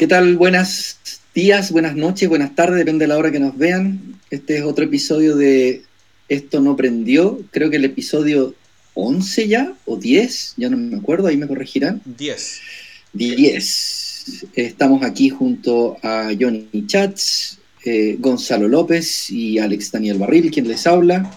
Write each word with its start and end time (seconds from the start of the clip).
¿Qué 0.00 0.06
tal? 0.06 0.38
Buenas 0.38 0.98
días, 1.34 1.72
buenas 1.72 1.94
noches, 1.94 2.26
buenas 2.26 2.54
tardes, 2.54 2.78
depende 2.78 3.02
de 3.04 3.08
la 3.08 3.18
hora 3.18 3.30
que 3.30 3.38
nos 3.38 3.58
vean. 3.58 4.18
Este 4.30 4.56
es 4.56 4.64
otro 4.64 4.86
episodio 4.86 5.36
de 5.36 5.82
Esto 6.26 6.62
no 6.62 6.74
prendió, 6.74 7.38
creo 7.50 7.68
que 7.68 7.76
el 7.76 7.84
episodio 7.84 8.54
11 8.94 9.48
ya, 9.48 9.74
o 9.84 9.98
10, 9.98 10.54
ya 10.56 10.70
no 10.70 10.78
me 10.78 10.96
acuerdo, 10.96 11.28
ahí 11.28 11.36
me 11.36 11.46
corregirán. 11.46 12.00
10. 12.06 12.60
10. 13.12 14.46
Estamos 14.54 15.02
aquí 15.02 15.28
junto 15.28 15.98
a 16.02 16.30
Johnny 16.40 16.86
Chats, 16.86 17.58
eh, 17.84 18.16
Gonzalo 18.18 18.68
López 18.68 19.30
y 19.30 19.58
Alex 19.58 19.92
Daniel 19.92 20.16
Barril, 20.16 20.50
quien 20.50 20.66
les 20.66 20.86
habla, 20.86 21.30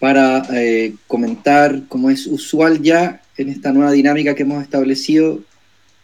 para 0.00 0.42
eh, 0.52 0.94
comentar, 1.06 1.84
como 1.86 2.10
es 2.10 2.26
usual 2.26 2.82
ya 2.82 3.22
en 3.36 3.50
esta 3.50 3.70
nueva 3.70 3.92
dinámica 3.92 4.34
que 4.34 4.42
hemos 4.42 4.64
establecido, 4.64 5.44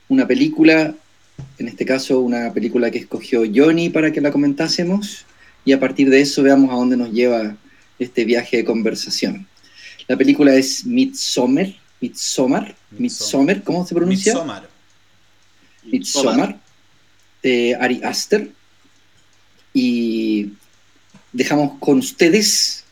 una 0.08 0.28
película, 0.28 0.94
en 1.58 1.68
este 1.68 1.84
caso 1.84 2.20
una 2.20 2.52
película 2.52 2.90
que 2.90 2.98
escogió 2.98 3.42
Johnny 3.52 3.90
para 3.90 4.12
que 4.12 4.20
la 4.20 4.30
comentásemos, 4.30 5.24
y 5.64 5.72
a 5.72 5.80
partir 5.80 6.10
de 6.10 6.20
eso 6.20 6.42
veamos 6.42 6.70
a 6.70 6.74
dónde 6.74 6.96
nos 6.96 7.10
lleva 7.10 7.56
este 7.98 8.24
viaje 8.24 8.58
de 8.58 8.64
conversación. 8.64 9.46
La 10.06 10.16
película 10.16 10.54
es 10.54 10.84
Midsommar, 10.84 11.74
Midsommar, 12.00 12.76
Midsommar, 12.90 13.62
¿cómo 13.62 13.86
se 13.86 13.94
pronuncia? 13.94 14.34
Midsommar. 14.34 14.68
Midsommar, 15.84 16.60
de 17.42 17.76
Ari 17.80 18.00
Aster. 18.02 18.50
Y 19.72 20.52
dejamos 21.32 21.78
con 21.80 21.98
ustedes 21.98 22.84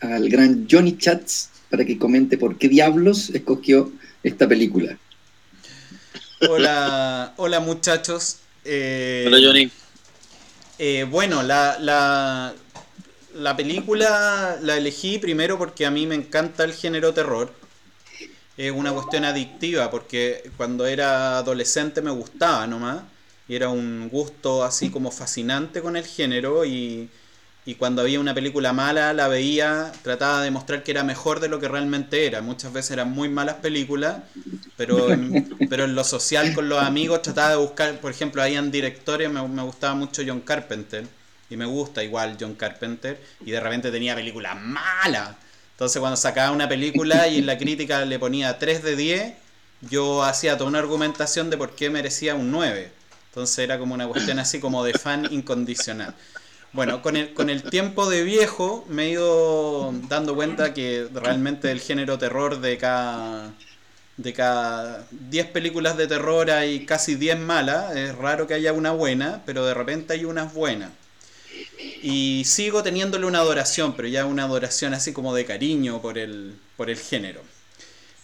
al 0.00 0.28
gran 0.28 0.66
Johnny 0.70 0.96
Chats 0.96 1.50
para 1.70 1.84
que 1.84 1.98
comente 1.98 2.38
por 2.38 2.56
qué 2.58 2.68
diablos 2.68 3.30
escogió 3.30 3.92
esta 4.22 4.48
película. 4.48 4.98
Hola, 6.44 7.34
hola 7.36 7.60
muchachos. 7.60 8.38
Eh, 8.64 9.24
Hola 9.24 9.38
Johnny. 9.40 9.72
eh, 10.78 11.04
bueno, 11.08 11.42
la, 11.42 11.78
la, 11.78 12.54
la 13.34 13.56
película 13.56 14.58
la 14.62 14.76
elegí 14.76 15.18
primero 15.18 15.58
porque 15.58 15.86
a 15.86 15.90
mí 15.90 16.06
me 16.06 16.14
encanta 16.14 16.64
el 16.64 16.74
género 16.74 17.14
terror. 17.14 17.54
Es 18.56 18.72
una 18.72 18.92
cuestión 18.92 19.24
adictiva 19.24 19.90
porque 19.90 20.52
cuando 20.56 20.86
era 20.86 21.38
adolescente 21.38 22.02
me 22.02 22.10
gustaba 22.10 22.66
nomás. 22.66 23.04
Y 23.48 23.56
era 23.56 23.68
un 23.68 24.08
gusto 24.08 24.62
así 24.64 24.90
como 24.90 25.10
fascinante 25.10 25.82
con 25.82 25.96
el 25.96 26.06
género 26.06 26.64
y, 26.64 27.10
y 27.64 27.76
cuando 27.76 28.02
había 28.02 28.18
una 28.18 28.34
película 28.34 28.72
mala 28.72 29.12
la 29.12 29.28
veía, 29.28 29.92
trataba 30.02 30.38
de 30.38 30.46
demostrar 30.46 30.82
que 30.82 30.90
era 30.90 31.04
mejor 31.04 31.38
de 31.38 31.48
lo 31.48 31.60
que 31.60 31.68
realmente 31.68 32.26
era. 32.26 32.42
Muchas 32.42 32.72
veces 32.72 32.92
eran 32.92 33.12
muy 33.12 33.28
malas 33.28 33.56
películas, 33.56 34.22
pero 34.76 35.12
en, 35.12 35.56
pero 35.70 35.84
en 35.84 35.94
lo 35.94 36.02
social 36.02 36.54
con 36.54 36.68
los 36.68 36.82
amigos 36.82 37.22
trataba 37.22 37.50
de 37.50 37.56
buscar, 37.56 38.00
por 38.00 38.10
ejemplo, 38.10 38.42
habían 38.42 38.72
directores, 38.72 39.30
me, 39.30 39.46
me 39.46 39.62
gustaba 39.62 39.94
mucho 39.94 40.22
John 40.26 40.40
Carpenter, 40.40 41.06
y 41.50 41.56
me 41.56 41.66
gusta 41.66 42.02
igual 42.02 42.36
John 42.40 42.54
Carpenter, 42.54 43.20
y 43.44 43.52
de 43.52 43.60
repente 43.60 43.92
tenía 43.92 44.16
películas 44.16 44.56
malas. 44.60 45.36
Entonces 45.70 46.00
cuando 46.00 46.16
sacaba 46.16 46.50
una 46.50 46.68
película 46.68 47.28
y 47.28 47.38
en 47.38 47.46
la 47.46 47.58
crítica 47.58 48.04
le 48.04 48.18
ponía 48.18 48.58
3 48.58 48.82
de 48.82 48.96
10, 48.96 49.34
yo 49.82 50.24
hacía 50.24 50.56
toda 50.56 50.68
una 50.68 50.78
argumentación 50.80 51.48
de 51.50 51.56
por 51.56 51.74
qué 51.76 51.90
merecía 51.90 52.34
un 52.34 52.50
9. 52.50 52.92
Entonces 53.30 53.58
era 53.60 53.78
como 53.78 53.94
una 53.94 54.06
cuestión 54.06 54.38
así 54.38 54.60
como 54.60 54.84
de 54.84 54.92
fan 54.92 55.26
incondicional. 55.30 56.14
Bueno, 56.72 57.02
con 57.02 57.16
el, 57.16 57.34
con 57.34 57.50
el 57.50 57.62
tiempo 57.62 58.08
de 58.08 58.24
viejo 58.24 58.86
me 58.88 59.04
he 59.04 59.10
ido 59.10 59.92
dando 60.08 60.34
cuenta 60.34 60.72
que 60.72 61.06
realmente 61.12 61.70
el 61.70 61.80
género 61.80 62.18
terror 62.18 62.60
de 62.60 62.78
cada, 62.78 63.52
de 64.16 64.32
cada 64.32 65.06
10 65.10 65.48
películas 65.48 65.98
de 65.98 66.06
terror 66.06 66.50
hay 66.50 66.86
casi 66.86 67.14
10 67.14 67.38
malas. 67.40 67.94
Es 67.94 68.14
raro 68.16 68.46
que 68.46 68.54
haya 68.54 68.72
una 68.72 68.92
buena, 68.92 69.42
pero 69.44 69.66
de 69.66 69.74
repente 69.74 70.14
hay 70.14 70.24
unas 70.24 70.54
buenas. 70.54 70.90
Y 72.02 72.44
sigo 72.46 72.82
teniéndole 72.82 73.26
una 73.26 73.40
adoración, 73.40 73.94
pero 73.94 74.08
ya 74.08 74.24
una 74.24 74.44
adoración 74.44 74.94
así 74.94 75.12
como 75.12 75.34
de 75.34 75.44
cariño 75.44 76.00
por 76.00 76.16
el, 76.16 76.56
por 76.78 76.88
el 76.88 76.96
género. 76.96 77.42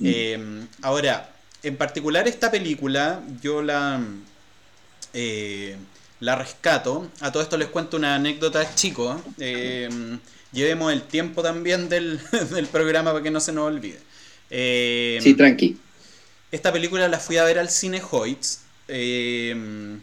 Eh, 0.02 0.64
ahora, 0.80 1.30
en 1.62 1.76
particular 1.76 2.26
esta 2.26 2.50
película, 2.50 3.20
yo 3.42 3.60
la, 3.60 4.00
eh, 5.12 5.76
la 6.20 6.36
rescato. 6.36 7.10
A 7.20 7.32
todo 7.32 7.42
esto 7.42 7.56
les 7.56 7.68
cuento 7.68 7.96
una 7.96 8.14
anécdota 8.16 8.74
chico. 8.74 9.22
eh, 9.38 9.88
llevemos 10.52 10.92
el 10.92 11.02
tiempo 11.02 11.42
también 11.42 11.88
del, 11.88 12.20
del 12.50 12.68
programa 12.68 13.12
para 13.12 13.22
que 13.22 13.30
no 13.30 13.40
se 13.40 13.52
nos 13.52 13.66
olvide. 13.66 14.00
Eh, 14.50 15.18
Sí, 15.18 15.34
tranqui. 15.34 15.76
esta 16.50 16.72
película 16.72 17.08
la 17.08 17.18
fui 17.20 17.36
a 17.36 17.44
ver 17.44 17.58
al 17.58 17.68
cine 17.70 18.02
Hoyts. 18.10 18.60
eh, 18.88 19.98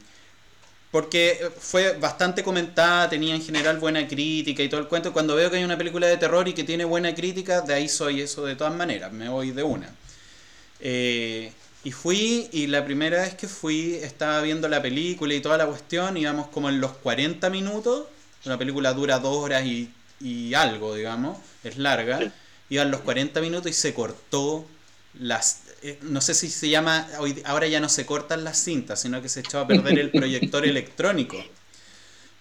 porque 0.91 1.51
fue 1.59 1.93
bastante 1.97 2.41
comentada, 2.43 3.09
tenía 3.09 3.35
en 3.35 3.41
general 3.43 3.79
buena 3.79 4.07
crítica 4.07 4.63
y 4.63 4.69
todo 4.69 4.79
el 4.79 4.87
cuento. 4.87 5.11
Cuando 5.11 5.35
veo 5.35 5.51
que 5.51 5.57
hay 5.57 5.63
una 5.65 5.77
película 5.77 6.07
de 6.07 6.17
terror 6.17 6.47
y 6.47 6.53
que 6.53 6.63
tiene 6.63 6.85
buena 6.85 7.13
crítica, 7.13 7.61
de 7.61 7.73
ahí 7.73 7.89
soy 7.89 8.21
eso 8.21 8.45
de 8.45 8.55
todas 8.55 8.73
maneras, 8.75 9.11
me 9.11 9.27
voy 9.29 9.51
de 9.51 9.63
una. 9.63 9.93
Eh, 10.79 11.51
y 11.85 11.91
fui, 11.91 12.49
y 12.51 12.65
la 12.65 12.83
primera 12.83 13.21
vez 13.21 13.35
que 13.35 13.47
fui, 13.47 13.93
estaba 13.93 14.41
viendo 14.41 14.67
la 14.67 14.81
película 14.81 15.35
y 15.35 15.39
toda 15.39 15.57
la 15.57 15.67
cuestión, 15.67 16.17
íbamos 16.17 16.47
como 16.47 16.67
en 16.67 16.81
los 16.81 16.91
40 16.93 17.49
minutos. 17.51 18.07
Una 18.43 18.57
película 18.57 18.91
dura 18.93 19.19
dos 19.19 19.37
horas 19.37 19.63
y, 19.65 19.93
y 20.19 20.55
algo, 20.55 20.95
digamos, 20.95 21.37
es 21.63 21.77
larga. 21.77 22.19
Sí. 22.19 22.31
Iban 22.71 22.89
los 22.89 23.01
40 23.01 23.39
minutos 23.39 23.69
y 23.69 23.73
se 23.75 23.93
cortó 23.93 24.65
las 25.19 25.61
eh, 25.83 25.99
no 26.01 26.19
sé 26.21 26.33
si 26.33 26.49
se 26.49 26.67
llama 26.67 27.07
hoy 27.19 27.41
ahora 27.45 27.67
ya 27.67 27.79
no 27.79 27.87
se 27.87 28.05
cortan 28.05 28.43
las 28.43 28.57
cintas 28.57 28.99
sino 28.99 29.21
que 29.21 29.29
se 29.29 29.41
echó 29.41 29.59
a 29.59 29.67
perder 29.67 29.99
el 29.99 30.11
proyector 30.11 30.65
electrónico 30.65 31.37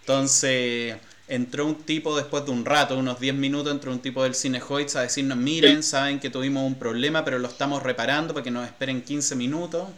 entonces 0.01 0.97
entró 1.29 1.67
un 1.67 1.77
tipo 1.85 2.17
después 2.17 2.45
de 2.45 2.51
un 2.51 2.65
rato 2.65 2.99
unos 2.99 3.19
10 3.21 3.35
minutos 3.35 3.73
entró 3.73 3.91
un 3.93 4.01
tipo 4.01 4.23
del 4.23 4.35
cine 4.35 4.61
Hoyts 4.67 4.97
a 4.97 5.03
decirnos 5.03 5.39
miren 5.39 5.83
saben 5.83 6.21
que 6.21 6.31
tuvimos 6.31 6.65
un 6.67 6.75
problema 6.79 7.25
pero 7.25 7.39
lo 7.39 7.49
estamos 7.49 7.83
reparando 7.83 8.35
para 8.35 8.45
que 8.45 8.51
nos 8.51 8.67
esperen 8.67 9.03
15 9.03 9.35
minutos 9.35 9.89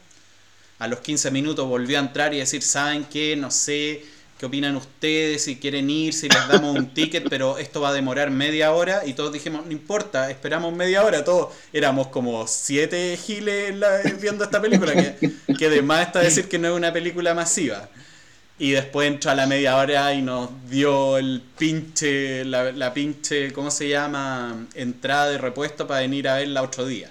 a 0.78 0.88
los 0.88 1.00
15 1.00 1.30
minutos 1.30 1.66
volvió 1.68 1.98
a 1.98 2.02
entrar 2.02 2.34
y 2.34 2.38
decir 2.38 2.62
saben 2.62 3.04
qué 3.04 3.36
no 3.36 3.50
sé 3.50 4.04
qué 4.38 4.46
opinan 4.46 4.76
ustedes 4.76 5.44
si 5.44 5.56
quieren 5.56 5.88
ir 5.90 6.12
si 6.12 6.28
les 6.28 6.46
damos 6.46 6.74
un 6.74 6.92
ticket 6.94 7.26
pero 7.28 7.58
esto 7.58 7.80
va 7.80 7.88
a 7.90 7.92
demorar 7.94 8.30
media 8.30 8.72
hora 8.72 9.02
y 9.06 9.14
todos 9.14 9.32
dijimos 9.32 9.64
no 9.66 9.72
importa 9.72 10.30
esperamos 10.30 10.74
media 10.74 11.04
hora 11.04 11.24
todos 11.24 11.54
éramos 11.72 12.08
como 12.08 12.46
siete 12.46 13.18
giles 13.22 13.74
la- 13.76 14.02
viendo 14.20 14.44
esta 14.44 14.60
película 14.60 14.96
que, 14.96 15.18
que 15.56 15.70
de 15.70 15.82
más 15.82 16.06
está 16.06 16.20
decir 16.20 16.48
que 16.48 16.58
no 16.58 16.68
es 16.68 16.74
una 16.74 16.92
película 16.92 17.34
masiva 17.34 17.90
y 18.58 18.70
después 18.70 19.08
entró 19.08 19.30
a 19.30 19.34
la 19.34 19.46
media 19.46 19.76
hora 19.76 20.14
y 20.14 20.22
nos 20.22 20.48
dio 20.68 21.18
el 21.18 21.42
pinche 21.58 22.44
la, 22.44 22.72
la 22.72 22.94
pinche 22.94 23.52
cómo 23.52 23.70
se 23.70 23.88
llama 23.88 24.66
entrada 24.74 25.30
de 25.30 25.38
repuesto 25.38 25.86
para 25.86 26.00
venir 26.00 26.28
a 26.28 26.36
verla 26.36 26.62
otro 26.62 26.86
día. 26.86 27.10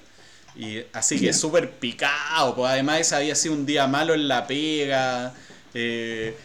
Y 0.56 0.80
así 0.94 1.20
que 1.20 1.34
súper 1.34 1.70
picado 1.72 2.56
pues 2.56 2.72
además 2.72 3.02
ese 3.02 3.16
había 3.16 3.36
sido 3.36 3.54
un 3.54 3.66
día 3.66 3.88
malo 3.88 4.14
en 4.14 4.28
la 4.28 4.48
pega 4.48 5.34
eh, 5.74 6.36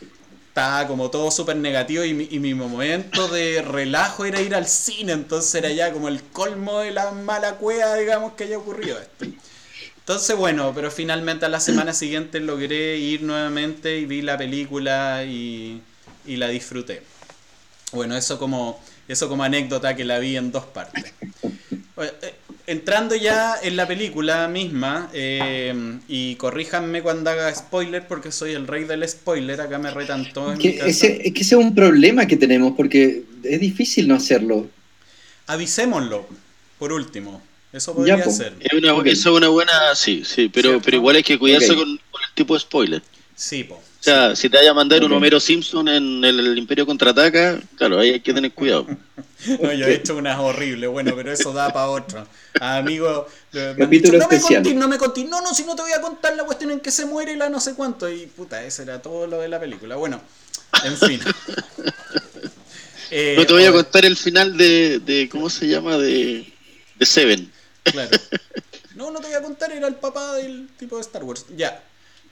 estaba 0.49 0.89
como 0.89 1.11
todo 1.11 1.31
súper 1.31 1.57
negativo 1.57 2.05
y 2.05 2.13
mi, 2.13 2.29
y 2.29 2.41
mi 2.41 2.55
momento 2.55 3.29
de 3.29 3.63
relajo 3.63 4.25
era 4.25 4.41
ir 4.41 4.53
al 4.57 4.67
cine, 4.67 5.13
entonces 5.13 5.55
era 5.55 5.71
ya 5.71 5.93
como 5.93 6.09
el 6.09 6.25
colmo 6.25 6.81
de 6.81 6.91
la 6.91 7.13
mala 7.13 7.55
cueva, 7.55 7.95
digamos, 7.95 8.33
que 8.33 8.45
haya 8.45 8.59
ocurrido 8.59 8.99
esto. 8.99 9.27
Entonces, 10.01 10.37
bueno, 10.37 10.73
pero 10.75 10.91
finalmente 10.91 11.47
a 11.47 11.49
la 11.49 11.61
semana 11.61 11.93
siguiente 11.93 12.41
logré 12.41 12.99
ir 12.99 13.23
nuevamente 13.23 13.99
y 13.99 14.07
vi 14.07 14.23
la 14.23 14.37
película 14.37 15.25
y, 15.25 15.81
y 16.27 16.37
la 16.37 16.49
disfruté. 16.49 17.03
Bueno, 17.93 18.17
eso 18.17 18.39
como, 18.39 18.83
eso 19.09 19.29
como 19.29 19.45
anécdota 19.45 19.95
que 19.95 20.05
la 20.05 20.19
vi 20.19 20.37
en 20.37 20.51
dos 20.53 20.65
partes. 20.65 21.13
Eh, 21.99 22.35
Entrando 22.71 23.17
ya 23.17 23.57
en 23.61 23.75
la 23.75 23.89
película 23.89 24.47
misma, 24.47 25.11
eh, 25.13 25.75
y 26.07 26.37
corríjanme 26.37 27.03
cuando 27.03 27.29
haga 27.29 27.53
spoiler, 27.53 28.07
porque 28.07 28.31
soy 28.31 28.53
el 28.53 28.69
rey 28.69 28.85
del 28.85 29.09
spoiler, 29.09 29.61
acá 29.61 29.79
me 29.79 29.91
retan 29.91 30.33
todos 30.33 30.57
Que 30.57 30.81
ese, 30.87 31.21
es 31.27 31.35
que 31.35 31.41
ese 31.41 31.57
es 31.57 31.61
un 31.61 31.75
problema 31.75 32.27
que 32.27 32.37
tenemos 32.37 32.75
porque 32.77 33.25
es 33.43 33.59
difícil 33.59 34.07
no 34.07 34.15
hacerlo. 34.15 34.69
Avisémoslo, 35.49 36.29
por 36.79 36.93
último. 36.93 37.43
Eso 37.73 37.93
Ya, 38.05 38.15
podría 38.17 38.25
po. 38.25 38.31
ser. 38.31 38.55
Es 38.61 38.73
una. 38.73 39.11
Esa 39.11 39.29
es 39.31 39.37
una 39.37 39.49
buena, 39.49 39.95
sí, 39.95 40.23
sí, 40.25 40.49
pero, 40.53 40.71
¿Cierto? 40.71 40.85
pero 40.85 40.97
igual 40.97 41.17
hay 41.17 41.23
que 41.23 41.39
cuidarse 41.39 41.69
con, 41.75 41.85
con 42.11 42.23
el 42.23 42.35
tipo 42.35 42.55
de 42.55 42.61
spoiler. 42.61 43.03
Sí, 43.37 43.65
po. 43.65 43.77
O 43.77 44.03
sea, 44.03 44.35
si 44.35 44.49
te 44.49 44.57
vaya 44.57 44.71
a 44.71 44.75
mandar 44.75 45.05
un. 45.05 45.13
Homero 45.13 45.39
Simpson 45.39 45.87
en 45.89 46.25
el, 46.25 46.41
el 46.41 46.59
Imperio 46.59 46.87
Contraataca, 46.87 47.61
claro, 47.77 48.01
ahí 48.01 48.11
hay 48.11 48.21
que 48.21 48.33
tener 48.35 48.53
cuidado. 48.53 48.87
No, 49.63 49.73
yo 49.73 49.87
he 49.87 49.95
hecho 49.95 50.17
unas 50.17 50.39
horribles, 50.39 50.91
bueno, 50.91 51.15
pero 51.17 51.33
eso 51.33 51.51
da 51.55 51.73
para 51.73 51.89
otro. 51.89 52.27
Amigo, 52.61 53.27
eh, 53.55 53.73
me 53.79 53.85
han 53.85 53.91
Capítulo 53.91 54.19
dicho, 54.19 54.19
no 54.19 54.29
me 54.29 54.39
conté, 54.39 54.75
no 54.75 54.89
me 54.89 55.25
no, 55.31 55.41
no, 55.41 55.55
si 55.55 55.65
no 55.65 55.75
te 55.75 55.81
voy 55.81 55.93
a 55.93 56.01
contar 56.03 56.37
la 56.37 56.45
cuestión 56.45 56.73
en 56.73 56.81
que 56.81 56.91
se 56.91 57.07
muere 57.07 57.35
la 57.39 57.49
no 57.49 57.59
sé 57.59 57.75
cuánto. 57.75 58.11
Y 58.11 58.27
puta, 58.27 58.63
ese 58.63 58.83
era 58.83 59.01
todo 59.01 59.27
lo 59.27 59.39
de 59.41 59.49
la 59.49 59.59
película. 59.59 59.97
Bueno, 59.97 60.21
en 60.85 60.95
fin. 60.99 61.21
Eh, 63.11 63.35
No 63.39 63.47
te 63.47 63.53
voy 63.55 63.65
a 63.65 63.71
o- 63.71 63.75
contar 63.75 64.05
el 64.05 64.17
final 64.17 64.57
de, 64.59 64.99
de 64.99 65.29
¿cómo 65.31 65.49
se 65.49 65.67
llama? 65.67 65.97
De, 65.97 66.53
de 66.97 67.07
Seven. 67.07 67.51
Claro. 67.85 68.17
No, 68.95 69.11
no 69.11 69.21
te 69.21 69.27
voy 69.29 69.37
a 69.37 69.43
contar, 69.43 69.73
era 69.73 69.87
el 69.89 69.95
papá 69.97 70.35
del 70.35 70.69
tipo 70.79 70.97
de 70.97 71.03
Star 71.03 71.25
Wars. 71.25 71.47
Ya. 71.57 71.83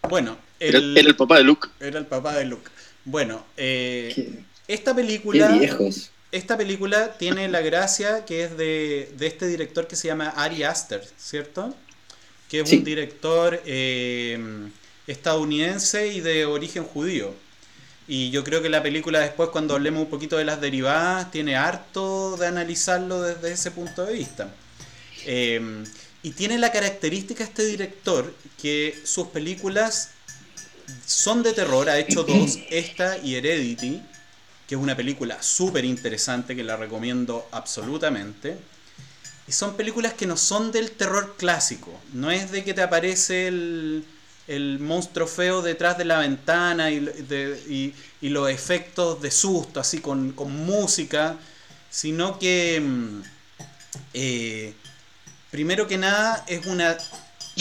Bueno, 0.08 0.38
Era, 0.60 0.78
era 0.78 1.08
el 1.08 1.16
papá 1.16 1.36
de 1.38 1.44
Luke. 1.44 1.68
Era 1.80 1.98
el 1.98 2.06
papá 2.06 2.34
de 2.34 2.44
Luke. 2.44 2.70
Bueno, 3.04 3.44
eh, 3.56 4.42
esta 4.68 4.92
qué 4.92 5.02
película. 5.02 5.48
viejos. 5.48 6.10
Esta 6.30 6.56
película 6.58 7.16
tiene 7.16 7.48
la 7.48 7.62
gracia 7.62 8.24
que 8.26 8.44
es 8.44 8.56
de, 8.58 9.10
de 9.16 9.26
este 9.26 9.46
director 9.46 9.86
que 9.86 9.96
se 9.96 10.08
llama 10.08 10.28
Ari 10.28 10.62
Aster, 10.62 11.02
¿cierto? 11.16 11.74
Que 12.50 12.60
es 12.60 12.68
Sí. 12.68 12.76
un 12.78 12.84
director 12.84 13.62
eh, 13.64 14.38
estadounidense 15.06 16.08
y 16.08 16.20
de 16.20 16.44
origen 16.46 16.84
judío. 16.84 17.34
Y 18.06 18.30
yo 18.30 18.44
creo 18.44 18.62
que 18.62 18.68
la 18.68 18.82
película 18.82 19.20
después, 19.20 19.50
cuando 19.50 19.74
hablemos 19.74 20.02
un 20.02 20.10
poquito 20.10 20.36
de 20.36 20.44
las 20.44 20.60
derivadas, 20.60 21.30
tiene 21.30 21.56
harto 21.56 22.36
de 22.36 22.46
analizarlo 22.46 23.22
desde 23.22 23.52
ese 23.52 23.70
punto 23.70 24.04
de 24.04 24.14
vista. 24.14 24.48
Eh, 25.26 25.84
y 26.22 26.30
tiene 26.32 26.58
la 26.58 26.72
característica 26.72 27.44
este 27.44 27.64
director 27.64 28.34
que 28.60 28.98
sus 29.04 29.28
películas 29.28 30.10
son 31.06 31.42
de 31.42 31.52
terror, 31.52 31.88
ha 31.88 31.98
hecho 31.98 32.24
dos, 32.24 32.58
esta 32.70 33.18
y 33.18 33.36
Heredity, 33.36 34.02
que 34.66 34.74
es 34.74 34.80
una 34.80 34.96
película 34.96 35.42
súper 35.42 35.84
interesante 35.84 36.56
que 36.56 36.64
la 36.64 36.76
recomiendo 36.76 37.46
absolutamente. 37.52 38.56
Y 39.46 39.52
son 39.52 39.76
películas 39.76 40.12
que 40.12 40.26
no 40.26 40.36
son 40.36 40.72
del 40.72 40.90
terror 40.90 41.36
clásico, 41.38 41.90
no 42.12 42.30
es 42.30 42.50
de 42.50 42.64
que 42.64 42.74
te 42.74 42.82
aparece 42.82 43.46
el, 43.48 44.04
el 44.46 44.78
monstruo 44.78 45.26
feo 45.26 45.62
detrás 45.62 45.96
de 45.96 46.04
la 46.04 46.18
ventana 46.18 46.90
y, 46.90 47.00
de- 47.00 47.58
y- 47.68 47.94
y 48.20 48.28
los 48.28 48.50
efectos 48.50 49.22
de 49.22 49.30
susto, 49.30 49.80
así 49.80 50.00
con, 50.00 50.32
con 50.32 50.52
música, 50.54 51.36
sino 51.90 52.38
que 52.38 52.78
mm, 52.80 53.22
eh, 54.14 54.74
primero 55.50 55.86
que 55.86 55.98
nada 55.98 56.44
es 56.46 56.66
una 56.66 56.96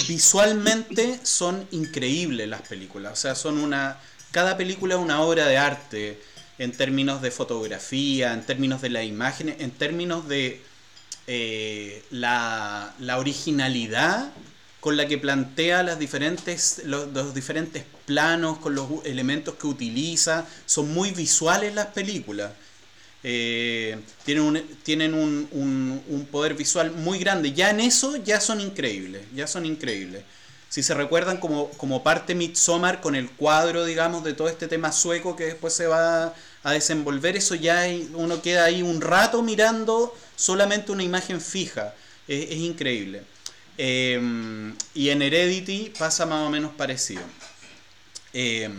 visualmente 0.08 1.20
son 1.24 1.68
increíbles 1.72 2.48
las 2.48 2.62
películas 2.62 3.14
o 3.14 3.16
sea 3.16 3.36
son 3.36 3.58
una 3.58 4.00
cada 4.32 4.58
película 4.58 4.96
es 4.96 5.02
una 5.02 5.22
obra 5.22 5.48
de 5.48 5.58
arte 5.58 6.22
en 6.60 6.72
términos 6.72 7.22
de 7.22 7.32
fotografía 7.32 8.34
en 8.34 8.46
términos 8.46 8.82
de 8.82 8.90
las 8.90 9.06
imágenes 9.06 9.56
en 9.60 9.72
términos 9.72 10.28
de 10.28 10.62
eh, 11.30 12.06
la, 12.10 12.94
originalidad 13.18 14.32
con 14.80 14.96
la 14.96 15.08
que 15.08 15.18
plantea 15.18 15.84
las 15.84 16.00
diferentes, 16.00 16.84
los, 16.86 17.10
los 17.10 17.34
diferentes 17.34 17.84
planos, 18.06 18.60
con 18.60 18.76
los 18.76 18.88
elementos 19.04 19.56
que 19.56 19.68
utiliza. 19.68 20.46
Son 20.66 20.94
muy 20.94 21.12
visuales 21.12 21.76
las 21.76 21.88
películas. 21.88 22.54
Eh, 23.30 23.98
tienen 24.24 24.44
un, 24.46 24.62
tienen 24.84 25.14
un, 25.14 25.50
un- 26.08 26.26
poder 26.32 26.54
visual 26.54 26.92
muy 26.92 27.20
grande. 27.20 27.52
Ya 27.52 27.70
en 27.72 27.82
eso 27.82 28.16
ya 28.24 28.40
son 28.40 28.62
increíbles. 28.62 29.24
Ya 29.36 29.48
son 29.48 29.66
increíbles. 29.66 30.24
Si 30.70 30.82
se 30.82 30.94
recuerdan 30.94 31.38
como, 31.38 31.70
como 31.72 32.04
parte 32.04 32.36
Midsommar 32.36 33.02
con 33.02 33.16
el 33.16 33.30
cuadro, 33.30 33.84
digamos, 33.84 34.24
de 34.24 34.34
todo 34.34 34.48
este 34.48 34.68
tema 34.68 34.92
sueco 34.94 35.36
que 35.36 35.46
después 35.46 35.74
se 35.74 35.88
va 35.88 36.34
a 36.64 36.72
desenvolver, 36.72 37.36
eso 37.38 37.56
ya 37.56 37.86
uno 38.14 38.42
queda 38.42 38.64
ahí 38.66 38.82
un 38.82 39.02
rato 39.02 39.42
mirando 39.44 40.16
solamente 40.38 40.92
una 40.94 41.04
imagen 41.04 41.42
fija. 41.42 41.94
Es, 42.30 42.52
es 42.52 42.58
increíble. 42.58 43.24
Eh, 43.78 44.22
y 44.94 45.10
en 45.10 45.22
Heredity 45.22 45.94
pasa 46.00 46.26
más 46.26 46.48
o 46.48 46.50
menos 46.50 46.72
parecido. 46.76 47.24
Eh, 48.34 48.70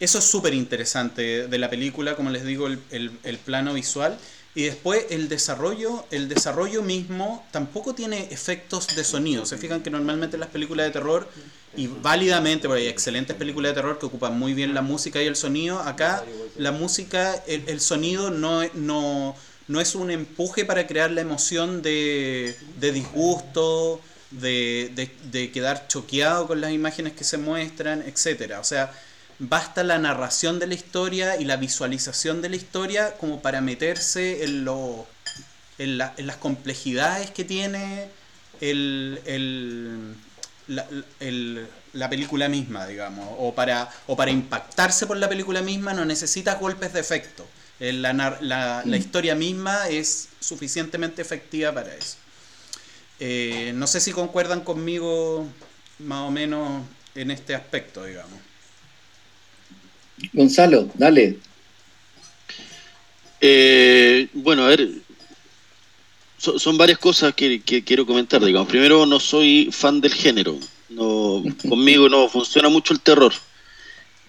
eso 0.00 0.18
es 0.18 0.24
súper 0.24 0.54
interesante 0.54 1.48
de 1.48 1.58
la 1.58 1.70
película, 1.70 2.16
como 2.16 2.30
les 2.30 2.44
digo, 2.44 2.66
el, 2.66 2.80
el- 2.90 3.18
el 3.24 3.38
plano 3.38 3.74
visual. 3.74 4.18
Y 4.54 4.62
después 4.62 5.06
el 5.10 5.28
desarrollo, 5.28 6.06
el 6.10 6.28
desarrollo 6.28 6.82
mismo 6.82 7.46
tampoco 7.52 7.94
tiene 7.94 8.28
efectos 8.30 8.94
de 8.94 9.04
sonido. 9.04 9.44
Se 9.44 9.58
fijan 9.58 9.82
que 9.82 9.90
normalmente 9.90 10.38
las 10.38 10.48
películas 10.48 10.86
de 10.86 10.92
terror, 10.92 11.28
y 11.74 11.88
válidamente, 11.88 12.68
porque 12.68 12.82
hay 12.84 12.88
excelentes 12.88 13.36
películas 13.36 13.70
de 13.72 13.74
terror 13.74 13.98
que 13.98 14.06
ocupan 14.06 14.38
muy 14.38 14.54
bien 14.54 14.72
la 14.72 14.80
música 14.80 15.22
y 15.22 15.26
el 15.26 15.36
sonido, 15.36 15.80
acá 15.80 16.24
la 16.56 16.72
música, 16.72 17.34
el, 17.46 17.64
el 17.68 17.80
sonido 17.80 18.30
no, 18.30 18.62
no, 18.72 19.36
no 19.68 19.80
es 19.80 19.94
un 19.94 20.10
empuje 20.10 20.64
para 20.64 20.86
crear 20.86 21.10
la 21.10 21.20
emoción 21.20 21.82
de, 21.82 22.56
de 22.80 22.92
disgusto, 22.92 24.00
de, 24.30 24.90
de, 24.94 25.10
de 25.30 25.52
quedar 25.52 25.86
choqueado 25.88 26.46
con 26.46 26.60
las 26.62 26.72
imágenes 26.72 27.12
que 27.12 27.24
se 27.24 27.36
muestran, 27.36 28.02
etcétera. 28.06 28.60
O 28.60 28.64
sea, 28.64 28.90
basta 29.38 29.84
la 29.84 29.98
narración 29.98 30.58
de 30.58 30.66
la 30.66 30.74
historia 30.74 31.36
y 31.40 31.44
la 31.44 31.56
visualización 31.56 32.42
de 32.42 32.48
la 32.48 32.56
historia 32.56 33.16
como 33.18 33.40
para 33.42 33.60
meterse 33.60 34.44
en, 34.44 34.64
lo, 34.64 35.06
en, 35.78 35.98
la- 35.98 36.14
en 36.16 36.26
las 36.26 36.36
complejidades 36.36 37.30
que 37.30 37.44
tiene 37.44 38.08
el, 38.60 39.20
el- 39.26 40.14
la, 40.68 40.86
el- 41.20 41.66
la 41.92 42.08
película 42.10 42.48
misma, 42.48 42.86
digamos. 42.86 43.26
O 43.38 43.54
para, 43.54 43.90
o 44.06 44.16
para 44.16 44.30
impactarse 44.30 45.06
por 45.06 45.16
la 45.16 45.28
película 45.28 45.62
misma 45.62 45.92
no 45.94 46.04
necesitas 46.04 46.58
golpes 46.60 46.92
de 46.92 47.00
efecto. 47.00 47.46
La, 47.78 48.12
la 48.40 48.82
Mm. 48.86 48.94
historia 48.94 49.34
misma 49.34 49.88
es 49.88 50.28
suficientemente 50.40 51.20
efectiva 51.20 51.72
para 51.72 51.94
eso. 51.94 52.16
Eh, 53.20 53.72
no 53.74 53.86
sé 53.86 54.00
si 54.00 54.12
concuerdan 54.12 54.60
conmigo 54.60 55.46
más 55.98 56.20
o 56.28 56.30
menos 56.30 56.82
en 57.14 57.30
este 57.30 57.54
aspecto, 57.54 58.04
digamos. 58.04 58.38
Gonzalo, 60.32 60.88
dale. 60.94 61.38
Eh, 63.40 64.28
bueno, 64.32 64.64
a 64.64 64.68
ver, 64.68 64.88
so- 66.38 66.58
son 66.58 66.78
varias 66.78 66.98
cosas 66.98 67.34
que, 67.34 67.60
que 67.60 67.84
quiero 67.84 68.06
comentar, 68.06 68.42
digamos. 68.44 68.68
Primero, 68.68 69.06
no 69.06 69.20
soy 69.20 69.68
fan 69.72 70.00
del 70.00 70.14
género. 70.14 70.58
No, 70.88 71.42
conmigo 71.68 72.08
no 72.08 72.28
funciona 72.28 72.68
mucho 72.68 72.94
el 72.94 73.00
terror. 73.00 73.32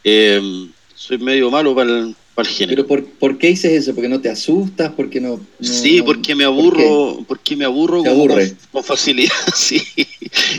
Eh, 0.04 0.70
soy 0.96 1.18
medio 1.20 1.50
malo 1.52 1.74
para 1.76 1.90
el, 1.90 2.16
el 2.44 2.48
género. 2.54 2.86
Pero 2.86 2.88
por, 2.88 3.06
¿por 3.14 3.38
qué 3.38 3.48
dices 3.48 3.72
eso? 3.72 3.96
¿Porque 3.96 4.10
no 4.10 4.20
te 4.22 4.30
asustas? 4.30 4.92
¿Porque 4.96 5.20
no, 5.22 5.38
no- 5.38 5.68
Sí, 5.68 6.02
porque 6.02 6.36
me 6.36 6.44
¿por 6.46 6.54
aburro, 6.54 7.26
porque 7.28 7.56
me 7.56 7.66
aburro 7.66 8.00
con, 8.00 8.08
aburre. 8.08 8.54
con 8.72 8.84
facilidad, 8.84 9.32
sí. 9.56 9.82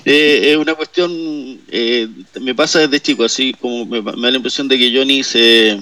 Eh, 0.04 0.50
es 0.52 0.56
una 0.56 0.75
cuestión, 0.75 1.60
eh, 1.69 2.08
me 2.40 2.54
pasa 2.54 2.80
desde 2.80 3.00
chico, 3.00 3.25
así 3.25 3.54
como 3.60 3.84
me, 3.86 4.00
me 4.02 4.12
da 4.22 4.30
la 4.30 4.36
impresión 4.36 4.66
de 4.69 4.78
que 4.78 4.92
Johnny 4.96 5.22
se 5.22 5.78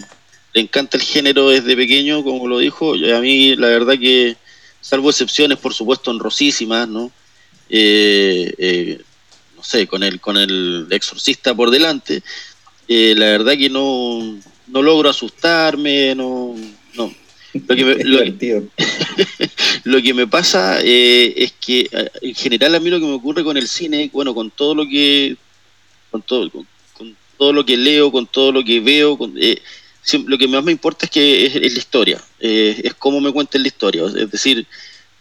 le 0.54 0.60
encanta 0.60 0.96
el 0.96 1.02
género 1.02 1.50
desde 1.50 1.76
pequeño, 1.76 2.22
como 2.24 2.48
lo 2.48 2.58
dijo, 2.58 2.94
y 2.96 3.10
a 3.10 3.20
mí 3.20 3.56
la 3.56 3.68
verdad 3.68 3.98
que, 3.98 4.36
salvo 4.80 5.10
excepciones, 5.10 5.58
por 5.58 5.74
supuesto, 5.74 6.10
honrosísimas, 6.10 6.88
¿no? 6.88 7.10
Eh, 7.68 8.54
eh, 8.58 9.00
no 9.56 9.62
sé, 9.64 9.86
con 9.86 10.02
el, 10.02 10.20
con 10.20 10.36
el 10.36 10.86
exorcista 10.90 11.54
por 11.54 11.70
delante, 11.70 12.22
eh, 12.88 13.14
la 13.16 13.26
verdad 13.26 13.54
que 13.58 13.68
no, 13.68 14.36
no 14.68 14.82
logro 14.82 15.08
asustarme, 15.10 16.14
no, 16.14 16.54
no. 16.94 17.12
Lo 17.68 17.76
que 17.76 17.84
me- 17.84 17.94
lo 18.04 18.18
que- 18.18 18.24
divertido. 18.24 18.64
lo 19.84 20.02
que 20.02 20.14
me 20.14 20.26
pasa 20.26 20.78
eh, 20.82 21.34
es 21.36 21.52
que 21.60 21.88
eh, 21.90 22.10
en 22.22 22.34
general 22.34 22.74
a 22.74 22.80
mí 22.80 22.90
lo 22.90 23.00
que 23.00 23.06
me 23.06 23.12
ocurre 23.14 23.44
con 23.44 23.56
el 23.56 23.68
cine, 23.68 24.10
bueno, 24.12 24.34
con 24.34 24.50
todo 24.50 24.74
lo 24.74 24.86
que, 24.88 25.36
con 26.10 26.22
todo, 26.22 26.50
con, 26.50 26.66
con 26.96 27.16
todo 27.38 27.52
lo 27.52 27.64
que 27.64 27.76
leo, 27.76 28.10
con 28.12 28.26
todo 28.26 28.52
lo 28.52 28.64
que 28.64 28.80
veo, 28.80 29.16
con, 29.16 29.34
eh, 29.38 29.60
lo 30.26 30.38
que 30.38 30.46
más 30.48 30.62
me 30.62 30.72
importa 30.72 31.06
es 31.06 31.10
que 31.10 31.46
es, 31.46 31.56
es 31.56 31.72
la 31.72 31.78
historia, 31.78 32.22
eh, 32.40 32.80
es 32.84 32.94
cómo 32.94 33.20
me 33.20 33.32
cuenten 33.32 33.62
la 33.62 33.68
historia. 33.68 34.04
Es 34.16 34.30
decir, 34.30 34.66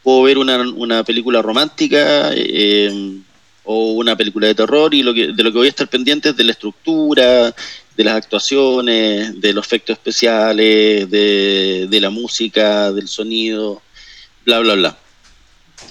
puedo 0.03 0.23
ver 0.23 0.37
una, 0.37 0.57
una 0.61 1.03
película 1.03 1.41
romántica 1.41 2.29
eh, 2.33 3.17
o 3.63 3.93
una 3.93 4.15
película 4.15 4.45
de 4.47 4.53
terror 4.55 4.93
y 4.93 5.01
lo 5.01 5.13
que, 5.13 5.27
de 5.33 5.43
lo 5.43 5.51
que 5.51 5.57
voy 5.57 5.67
a 5.67 5.69
estar 5.71 5.87
pendiente 5.87 6.29
es 6.29 6.37
de 6.37 6.43
la 6.43 6.51
estructura, 6.51 7.55
de 7.97 8.03
las 8.03 8.15
actuaciones, 8.15 9.39
de 9.39 9.53
los 9.53 9.65
efectos 9.65 9.93
especiales, 9.97 11.09
de, 11.09 11.87
de 11.89 12.01
la 12.01 12.09
música, 12.09 12.91
del 12.91 13.07
sonido, 13.07 13.81
bla, 14.45 14.59
bla, 14.59 14.73
bla. 14.75 14.97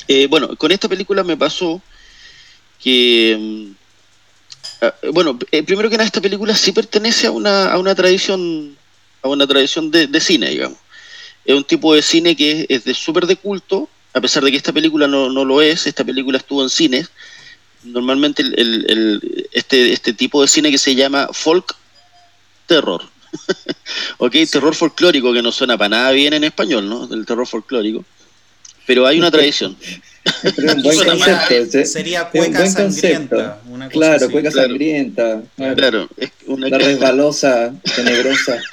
Eh, 0.09 0.27
bueno, 0.29 0.55
con 0.57 0.71
esta 0.73 0.89
película 0.89 1.25
me 1.25 1.37
pasó 1.37 1.81
que, 2.83 3.37
mm, 3.39 4.85
ah, 4.85 4.95
bueno, 5.13 5.39
eh, 5.51 5.63
primero 5.63 5.89
que 5.89 5.97
nada, 5.97 6.07
esta 6.07 6.21
película 6.21 6.55
sí 6.57 6.73
pertenece 6.73 7.27
a 7.27 7.31
una, 7.31 7.73
a 7.73 7.79
una 7.79 7.95
tradición, 7.95 8.77
a 9.23 9.29
una 9.29 9.47
tradición 9.47 9.91
de, 9.91 10.07
de 10.07 10.21
cine, 10.21 10.51
digamos. 10.51 10.79
Es 11.45 11.55
un 11.55 11.65
tipo 11.65 11.95
de 11.95 12.03
cine 12.03 12.37
que 12.37 12.67
es, 12.69 12.85
de 12.85 12.95
súper 12.95 13.27
de 13.27 13.37
culto, 13.37 13.89
a 14.13 14.21
pesar 14.21 14.45
de 14.45 14.51
que 14.51 14.57
esta 14.57 14.73
película 14.73 15.07
no, 15.07 15.31
no 15.31 15.45
lo 15.45 15.61
es, 15.63 15.87
esta 15.87 16.05
película 16.05 16.39
estuvo 16.39 16.63
en 16.63 16.71
cines. 16.71 17.11
Normalmente 17.83 18.43
el- 18.43 18.55
el- 18.89 19.49
este, 19.53 19.93
este 19.93 20.13
tipo 20.15 20.41
de 20.41 20.49
cine 20.49 20.71
que 20.71 20.79
se 20.79 20.95
llama 20.95 21.29
folk 21.33 21.75
terror. 22.67 23.03
ok, 24.19 24.35
terror 24.51 24.75
folclórico, 24.75 25.33
que 25.33 25.43
no 25.43 25.53
suena 25.53 25.77
para 25.77 25.89
nada 25.91 26.11
bien 26.13 26.33
en 26.35 26.45
español, 26.45 26.89
¿no? 26.89 27.09
El 27.13 27.27
terror 27.27 27.47
folclórico. 27.47 28.05
Pero 28.87 29.07
hay 29.07 29.19
una 29.19 29.31
tradición. 29.31 29.77
Pero 30.43 30.69
es 30.69 30.75
un 30.75 30.83
buen 30.83 30.97
Sería- 30.97 31.11
concepto. 31.11 31.79
un 31.79 32.31
cueca 32.31 32.59
buen 32.61 32.71
sangrienta. 32.71 33.37
concepto. 33.37 33.71
Una 33.71 33.87
cosa 33.87 33.93
Claro, 33.99 34.25
así. 34.25 34.33
cueca 34.33 34.51
Claro. 34.51 34.69
sangrienta. 34.69 35.43
claro. 35.57 35.77
Claro, 35.77 36.09
es 36.19 36.31
una 36.47 36.69
La 36.69 36.79
resbalosa, 36.79 37.75
tenebrosa. 37.97 38.61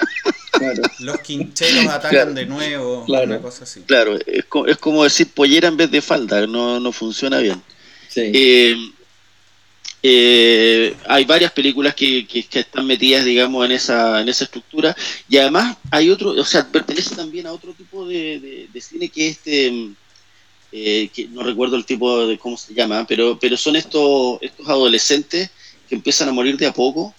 Claro. 0.52 0.82
Los 1.00 1.18
quincheros 1.20 1.86
atacan 1.86 2.10
Claro. 2.10 2.34
de 2.34 2.46
nuevo. 2.46 3.04
Claro. 3.06 3.24
Una 3.26 3.38
cosa 3.40 3.64
así. 3.64 3.80
Claro, 3.80 4.16
es, 4.24 4.44
co- 4.44 4.66
es 4.66 4.76
como 4.76 5.02
decir 5.02 5.26
pollera 5.34 5.66
en 5.66 5.76
vez 5.78 5.90
de 5.90 6.00
falda, 6.02 6.46
no, 6.46 6.78
no 6.78 6.92
funciona 6.92 7.38
bien. 7.38 7.60
Sí. 8.08 8.30
Eh, 8.32 8.76
Eh, 10.04 10.96
hay 11.06 11.24
varias 11.24 11.52
películas 11.52 11.94
que, 11.94 12.26
que, 12.26 12.44
están 12.58 12.86
metidas, 12.86 13.24
digamos, 13.24 13.64
en 13.64 13.72
esa, 13.72 14.20
en 14.20 14.28
esa 14.28 14.44
estructura. 14.44 14.96
Y 15.28 15.36
además 15.36 15.76
hay 15.90 16.10
otro, 16.10 16.30
o 16.30 16.44
sea, 16.44 16.66
pertenece 16.66 17.14
también 17.14 17.46
a 17.46 17.52
otro 17.52 17.72
tipo 17.72 18.06
de, 18.06 18.68
cine 18.80 19.08
que 19.08 19.28
este, 19.28 19.90
eh, 20.72 21.08
que 21.14 21.28
no 21.28 21.42
recuerdo 21.42 21.76
el 21.76 21.84
tipo 21.84 22.26
de 22.26 22.36
cómo 22.36 22.56
se 22.56 22.74
llama, 22.74 23.06
pero, 23.06 23.38
pero 23.38 23.56
son 23.56 23.76
estos, 23.76 24.38
estos 24.42 24.68
adolescentes 24.68 25.50
que 25.88 25.94
empiezan 25.94 26.28
a 26.28 26.32
morir 26.32 26.56
de 26.56 26.66
a 26.66 26.72
poco 26.72 27.14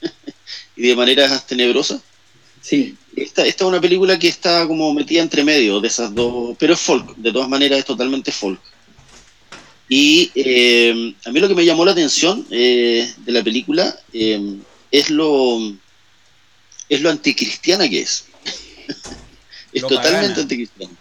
y 0.76 0.88
de 0.88 0.96
maneras 0.96 1.46
tenebrosas. 1.46 2.00
Sí. 2.62 2.96
Esta, 3.14 3.44
esta 3.44 3.64
es 3.64 3.68
una 3.68 3.80
película 3.80 4.18
que 4.18 4.28
está 4.28 4.66
como 4.66 4.94
metida 4.94 5.20
entre 5.20 5.44
medio 5.44 5.80
de 5.80 5.88
esas 5.88 6.14
dos, 6.14 6.56
pero 6.58 6.72
es 6.72 6.80
folk, 6.80 7.14
de 7.16 7.30
todas 7.30 7.48
maneras 7.48 7.80
es 7.80 7.84
totalmente 7.84 8.32
folk. 8.32 8.58
Y 9.94 10.30
eh, 10.34 11.14
a 11.26 11.30
mí 11.30 11.38
lo 11.38 11.48
que 11.48 11.54
me 11.54 11.66
llamó 11.66 11.84
la 11.84 11.92
atención 11.92 12.46
eh, 12.50 13.12
de 13.18 13.30
la 13.30 13.44
película 13.44 13.94
eh, 14.14 14.56
es 14.90 15.10
lo 15.10 15.58
es 16.88 17.02
lo 17.02 17.10
anticristiana 17.10 17.86
que 17.90 18.00
es. 18.00 18.24
es 19.74 19.82
totalmente 19.82 20.40
anticristiana. 20.40 20.94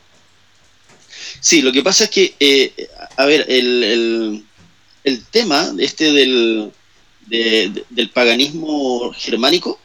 Sí, 1.40 1.62
lo 1.62 1.72
que 1.72 1.84
pasa 1.84 2.04
es 2.04 2.10
que, 2.10 2.90
a 3.16 3.26
ver, 3.26 3.46
el, 3.48 4.44
el, 5.06 5.26
tema 5.28 5.74
este 5.80 6.12
del, 6.12 6.74
del 7.28 8.10
paganismo 8.10 9.14
germánico 9.14 9.80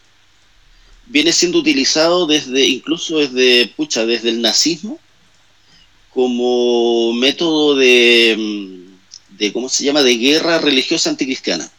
viene 1.06 1.30
siendo 1.30 1.58
utilizado 1.58 2.26
desde, 2.26 2.66
incluso 2.66 3.18
desde, 3.18 3.68
pucha, 3.68 4.04
desde 4.04 4.30
el 4.30 4.42
nazismo, 4.42 4.98
como 6.10 7.12
método 7.12 7.76
de 7.76 8.84
de 9.38 9.52
¿cómo 9.52 9.68
se 9.68 9.84
llama?, 9.84 10.02
de 10.02 10.16
guerra 10.16 10.58
religiosa 10.58 11.10
anticristiana. 11.10 11.70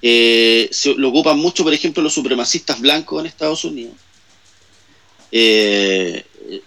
Eh, 0.00 0.68
se 0.72 0.94
lo 0.94 1.10
ocupan 1.10 1.38
mucho, 1.38 1.62
por 1.62 1.72
ejemplo, 1.72 2.02
los 2.02 2.12
supremacistas 2.12 2.80
blancos 2.80 3.20
en 3.20 3.26
Estados 3.26 3.64
Unidos. 3.64 3.94
Eh, 5.30 6.24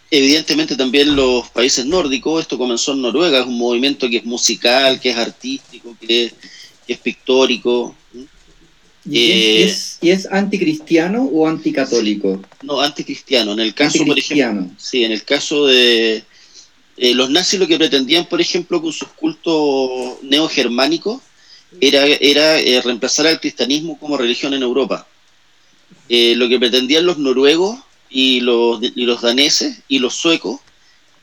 evidentemente 0.10 0.76
también 0.76 1.16
los 1.16 1.50
países 1.50 1.86
nórdicos, 1.86 2.42
esto 2.42 2.58
comenzó 2.58 2.94
en 2.94 3.02
Noruega, 3.02 3.42
es 3.42 3.46
un 3.46 3.58
movimiento 3.58 4.10
que 4.10 4.18
es 4.18 4.26
musical, 4.26 5.00
que 5.00 5.10
es 5.10 5.18
artístico, 5.18 5.96
que 6.00 6.32
es, 6.88 6.98
pictórico. 7.00 7.96
¿Y, 9.08 9.62
es, 9.62 10.00
eh, 10.02 10.12
es, 10.12 10.26
anticristiano 10.32 11.24
o 11.24 11.48
anticatólico? 11.48 12.42
No, 12.64 12.80
anticristiano. 12.80 13.52
En 13.52 13.60
el 13.60 13.74
caso, 13.74 14.04
por 14.06 14.18
ejemplo, 14.18 14.72
sí, 14.78 15.04
en 15.04 15.12
el 15.12 15.24
caso 15.24 15.68
de, 15.68 16.24
eh, 16.98 17.14
los 17.14 17.30
nazis 17.30 17.60
lo 17.60 17.68
que 17.68 17.78
pretendían, 17.78 18.26
por 18.26 18.40
ejemplo, 18.40 18.82
con 18.82 18.94
sus 18.94 19.10
cultos 19.10 20.22
neogermánicos, 20.24 21.22
era, 21.82 22.06
era 22.06 22.60
eh, 22.60 22.82
reemplazar 22.82 23.28
al 23.28 23.40
cristianismo 23.40 24.00
como 24.00 24.18
religión 24.18 24.54
en 24.54 24.64
Europa. 24.64 25.06
Eh, 26.08 26.36
lo 26.36 26.48
que 26.48 26.60
pretendían 26.60 27.06
los 27.06 27.18
noruegos 27.18 27.80
y 28.10 28.40
los, 28.40 28.80
y 28.82 29.06
los 29.06 29.22
daneses 29.22 29.80
y 29.88 30.00
los 30.00 30.16
suecos 30.16 30.62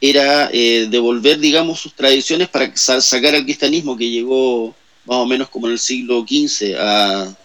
era 0.00 0.48
devolver, 0.48 1.38
digamos, 1.38 1.78
sus 1.78 1.94
tradiciones 1.94 2.48
para 2.48 2.74
sacar 2.76 3.36
al 3.36 3.44
cristianismo 3.44 3.96
que 3.96 4.10
llegó 4.10 4.74
más 5.04 5.18
o 5.18 5.26
menos 5.26 5.48
como 5.48 5.68
en 5.68 5.74
el 5.74 5.78
siglo 5.78 6.26
XV 6.28 6.74
a, 6.76 7.36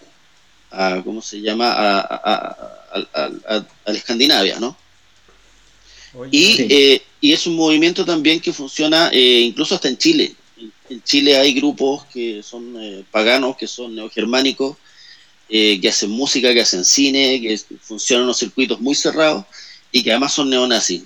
a 0.72 1.00
¿cómo 1.04 1.22
se 1.22 1.40
llama?, 1.40 1.72
a, 1.72 2.00
a, 2.00 3.64
a 3.86 3.92
Escandinavia, 3.92 4.58
¿no? 4.58 4.76
y, 6.32 7.00
y 7.20 7.32
es 7.32 7.46
un 7.46 7.56
movimiento 7.56 8.04
también 8.04 8.40
que 8.40 8.52
funciona 8.52 9.10
eh, 9.12 9.40
incluso 9.40 9.74
hasta 9.74 9.88
en 9.88 9.98
Chile. 9.98 10.34
En 10.88 11.02
Chile 11.02 11.36
hay 11.36 11.52
grupos 11.52 12.04
que 12.06 12.42
son 12.42 12.74
eh, 12.80 13.04
paganos, 13.10 13.56
que 13.56 13.66
son 13.66 13.94
neogermánicos, 13.94 14.76
eh, 15.48 15.80
que 15.80 15.88
hacen 15.88 16.10
música, 16.10 16.52
que 16.54 16.60
hacen 16.60 16.84
cine, 16.84 17.40
que 17.40 17.58
funcionan 17.80 18.22
en 18.22 18.28
los 18.28 18.38
circuitos 18.38 18.80
muy 18.80 18.94
cerrados 18.94 19.44
y 19.90 20.02
que 20.02 20.10
además 20.10 20.32
son 20.34 20.50
neonazis. 20.50 21.02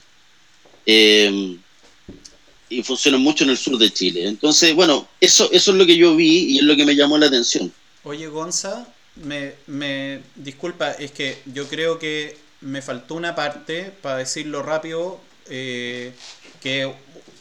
y 0.86 2.82
funcionan 2.82 3.20
mucho 3.20 3.44
en 3.44 3.50
el 3.50 3.58
sur 3.58 3.76
de 3.78 3.92
Chile. 3.92 4.26
Entonces, 4.26 4.74
bueno, 4.74 5.06
eso, 5.20 5.50
eso 5.52 5.72
es 5.72 5.76
lo 5.76 5.86
que 5.86 5.96
yo 5.96 6.16
vi 6.16 6.54
y 6.54 6.58
es 6.58 6.64
lo 6.64 6.74
que 6.76 6.86
me 6.86 6.96
llamó 6.96 7.18
la 7.18 7.26
atención. 7.26 7.72
Oye, 8.04 8.26
Gonza, 8.28 8.86
me, 9.16 9.54
me 9.66 10.22
disculpa, 10.34 10.92
es 10.92 11.12
que 11.12 11.38
yo 11.46 11.68
creo 11.68 11.98
que 11.98 12.36
me 12.62 12.80
faltó 12.80 13.14
una 13.14 13.34
parte, 13.34 13.92
para 14.00 14.18
decirlo 14.18 14.62
rápido, 14.62 15.20
eh, 15.48 16.12
que 16.60 16.92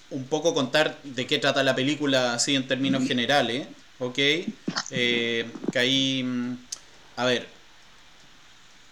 un 0.09 0.25
poco 0.25 0.53
contar 0.53 0.97
de 1.03 1.25
qué 1.25 1.39
trata 1.39 1.63
la 1.63 1.75
película 1.75 2.33
así 2.33 2.55
en 2.55 2.67
términos 2.67 3.07
generales, 3.07 3.67
¿ok? 3.99 4.19
Eh, 4.91 5.45
que 5.71 5.79
ahí, 5.79 6.23
mm, 6.23 6.57
a 7.17 7.25
ver, 7.25 7.47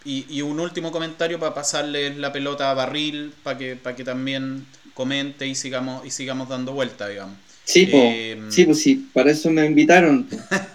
y, 0.05 0.41
un 0.41 0.59
último 0.59 0.91
comentario 0.91 1.39
para 1.39 1.53
pasarle 1.53 2.15
la 2.15 2.31
pelota 2.31 2.71
a 2.71 2.73
Barril, 2.73 3.33
para 3.43 3.57
que, 3.57 3.75
para 3.75 3.95
que 3.95 4.03
también 4.03 4.65
comente 4.93 5.45
y 5.45 5.55
sigamos, 5.55 6.05
y 6.05 6.11
sigamos 6.11 6.49
dando 6.49 6.71
vuelta, 6.71 7.07
digamos. 7.07 7.37
Sí, 7.65 7.87
eh, 7.91 8.41
sí, 8.49 8.65
pues 8.65 8.81
sí, 8.81 9.09
para 9.13 9.31
eso 9.31 9.51
me 9.51 9.65
invitaron. 9.65 10.27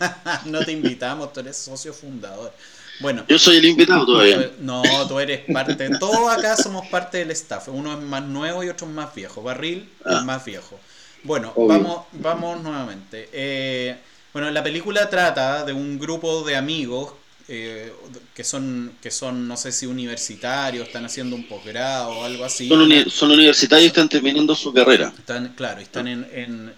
no 0.44 0.64
te 0.64 0.72
invitamos, 0.72 1.32
tú 1.32 1.40
eres 1.40 1.56
socio 1.56 1.92
fundador. 1.92 2.54
Bueno. 3.00 3.24
Yo 3.28 3.38
soy 3.38 3.56
el 3.56 3.64
invitado 3.64 4.06
todavía. 4.06 4.52
No, 4.60 4.82
tú 5.08 5.18
eres 5.20 5.40
parte. 5.52 5.90
Todos 5.98 6.32
acá 6.32 6.56
somos 6.56 6.86
parte 6.88 7.18
del 7.18 7.30
staff. 7.32 7.68
Uno 7.68 7.92
es 7.92 8.00
más 8.00 8.22
nuevo 8.22 8.62
y 8.62 8.68
otro 8.68 8.86
es 8.86 8.92
más 8.92 9.14
viejo. 9.14 9.42
Barril 9.42 9.88
es 10.00 10.12
ah. 10.12 10.22
más 10.24 10.44
viejo. 10.44 10.78
Bueno, 11.22 11.52
vamos, 11.56 12.04
vamos 12.12 12.62
nuevamente. 12.62 13.28
Eh, 13.32 13.96
bueno, 14.32 14.50
la 14.50 14.62
película 14.62 15.08
trata 15.08 15.64
de 15.64 15.72
un 15.72 15.98
grupo 15.98 16.44
de 16.44 16.56
amigos 16.56 17.14
eh, 17.48 17.92
que 18.34 18.42
son, 18.42 18.92
que 19.02 19.10
son, 19.10 19.46
no 19.46 19.56
sé 19.56 19.70
si 19.70 19.86
universitarios, 19.86 20.86
están 20.86 21.04
haciendo 21.04 21.36
un 21.36 21.46
posgrado 21.46 22.10
o 22.10 22.24
algo 22.24 22.44
así. 22.44 22.68
Son, 22.68 23.30
universitarios 23.30 23.84
y 23.84 23.86
están 23.88 24.08
terminando 24.08 24.54
su 24.54 24.72
carrera. 24.72 25.12
Están, 25.16 25.52
claro, 25.54 25.80
están 25.80 26.08
en, 26.08 26.26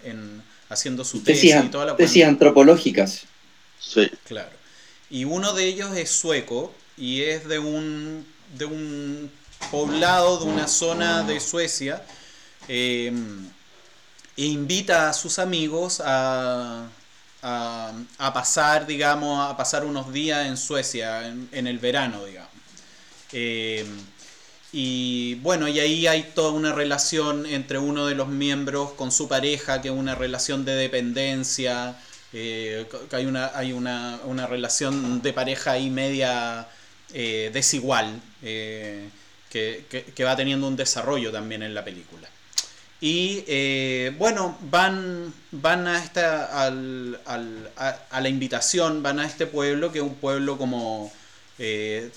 en, 0.03 0.43
haciendo 0.69 1.05
su 1.05 1.21
tesis 1.23 1.55
y 1.65 1.69
toda 1.69 1.87
la 1.87 1.97
Tesis 1.97 2.25
antropológicas. 2.25 3.23
Sí. 3.79 4.11
Claro. 4.25 4.56
Y 5.11 5.25
uno 5.25 5.53
de 5.53 5.65
ellos 5.65 5.97
es 5.97 6.11
sueco 6.11 6.73
y 6.97 7.23
es 7.23 7.47
de 7.49 7.59
un, 7.59 8.27
de 8.57 8.65
un 8.65 9.31
poblado, 9.71 10.39
de 10.39 10.45
una 10.45 10.69
zona 10.69 11.23
de 11.23 11.41
Suecia. 11.41 12.03
Eh, 12.69 13.13
e 14.37 14.45
invita 14.45 15.09
a 15.09 15.13
sus 15.15 15.39
amigos 15.39 16.03
a, 16.05 16.89
a, 17.43 18.33
pasar, 18.35 18.87
digamos, 18.87 19.49
a 19.49 19.57
pasar 19.57 19.85
unos 19.85 20.13
días 20.13 20.47
en 20.47 20.57
Suecia, 20.57 21.27
en, 21.27 21.67
el 21.67 21.79
verano, 21.79 22.25
digamos. 22.25 22.51
Eh, 23.33 23.87
y 24.73 25.37
bueno, 25.37 25.69
y 25.69 25.81
ahí 25.81 26.07
hay 26.07 26.33
toda 26.35 26.51
una 26.51 26.73
relación 26.73 27.47
entre 27.47 27.79
uno 27.79 28.07
de 28.07 28.15
los 28.15 28.29
miembros 28.29 28.93
con 28.93 29.13
su 29.13 29.29
pareja, 29.29 29.81
que 29.81 29.89
es 29.89 29.95
una 29.95 30.15
relación 30.15 30.65
de 30.65 30.75
dependencia, 30.75 31.97
eh, 32.39 32.87
hay, 33.13 33.25
una, 33.25 33.51
hay 33.55 33.73
una, 33.73 34.21
una, 34.27 34.47
relación 34.47 35.23
de 35.23 35.33
pareja 35.33 35.71
ahí 35.71 35.89
media 35.89 36.69
eh, 37.15 37.51
desigual, 37.51 38.21
eh, 38.43 39.09
que, 39.49 39.87
que, 40.15 40.25
va 40.25 40.37
teniendo 40.37 40.69
un 40.69 40.77
desarrollo 40.77 41.33
también 41.33 41.63
en 41.63 41.73
la 41.73 41.83
película. 41.83 42.29
Y 43.01 44.11
bueno, 44.19 44.59
van, 44.71 45.33
van 45.51 45.87
a, 45.87 46.05
esta, 46.05 46.63
al, 46.63 47.19
al, 47.25 47.71
a, 47.77 48.21
la 48.21 48.29
invitación, 48.29 49.03
van 49.03 49.19
a 49.19 49.27
este 49.27 49.47
pueblo, 49.47 49.91
que 49.91 50.01
es 50.01 50.05
un 50.05 50.17
pueblo 50.17 50.59
como 50.59 51.11